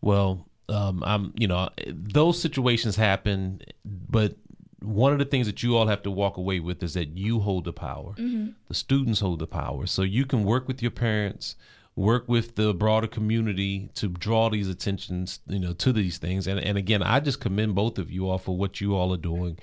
[0.00, 4.36] Well, um, I'm, you know, those situations happen, but
[4.82, 7.40] one of the things that you all have to walk away with is that you
[7.40, 8.14] hold the power.
[8.16, 9.86] The students hold the power.
[9.86, 11.56] So you can work with your parents,
[11.96, 16.46] work with the broader community to draw these attentions, you know, to these things.
[16.46, 19.18] And and again, I just commend both of you all for what you all are
[19.18, 19.58] doing.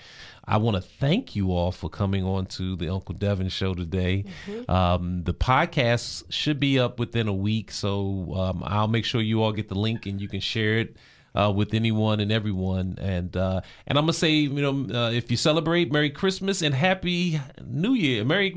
[0.45, 4.25] I want to thank you all for coming on to the Uncle Devin show today.
[4.67, 9.41] Um, the podcast should be up within a week, so um, I'll make sure you
[9.41, 10.97] all get the link and you can share it
[11.35, 12.97] uh, with anyone and everyone.
[13.01, 16.73] And uh, and I'm gonna say, you know, uh, if you celebrate, Merry Christmas and
[16.75, 18.23] Happy New Year.
[18.23, 18.53] Merry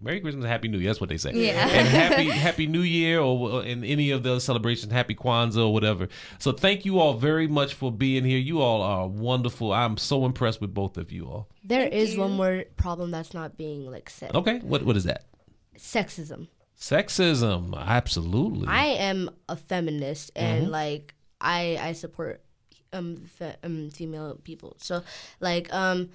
[0.00, 0.90] Merry Christmas, and Happy New Year.
[0.90, 1.32] That's what they say.
[1.32, 1.68] Yeah.
[1.68, 6.08] And Happy Happy New Year, or in any of the celebrations, Happy Kwanzaa or whatever.
[6.38, 8.38] So thank you all very much for being here.
[8.38, 9.72] You all are wonderful.
[9.72, 11.48] I'm so impressed with both of you all.
[11.64, 12.20] There Thank is you.
[12.20, 14.34] one more problem that's not being like said.
[14.34, 15.24] Okay, what what is that?
[15.78, 16.48] Sexism.
[16.78, 18.66] Sexism, absolutely.
[18.68, 20.72] I am a feminist and Mm-hmm.
[20.72, 22.40] like I I support
[22.92, 24.76] um, fe- um female people.
[24.78, 25.02] So
[25.40, 26.08] like um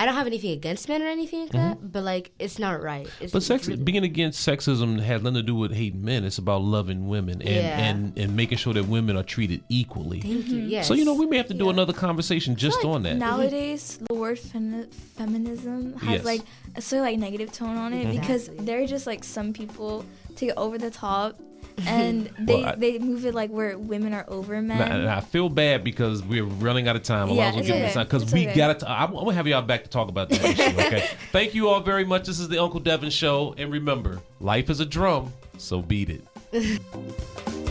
[0.00, 3.06] I don't have anything against men or anything like that, but like it's not right.
[3.06, 3.24] It's, Mm-hmm.
[3.32, 6.22] But it's sex, really- being against sexism has nothing to do with hating men.
[6.24, 7.78] It's about loving women and, Yeah.
[7.80, 10.20] and, and making sure that women are treated equally.
[10.20, 10.58] Thank you.
[10.62, 10.86] Yes.
[10.86, 11.72] So you know we may have to do Yeah.
[11.72, 13.16] another conversation just like on that.
[13.16, 16.24] Nowadays, the word femi- feminism has Yes.
[16.24, 16.42] like
[16.76, 18.20] a sort of like negative tone on it Mhm.
[18.20, 18.66] because Exactly.
[18.66, 20.04] they're just like some people
[20.36, 21.40] take it over the top
[21.86, 24.80] and they Well, I- they move it like where women are over men.
[24.80, 27.28] And I feel bad because we're running out of time.
[27.28, 28.04] Yeah, well it's okay.
[28.04, 28.56] because we okay.
[28.56, 28.90] got to.
[28.90, 30.80] I'm gonna have y'all back to talk about that issue.
[30.80, 31.08] Okay.
[31.32, 32.26] Thank you all very much.
[32.26, 36.24] This is the Uncle Devin Show, and remember, life is a drum, so beat it.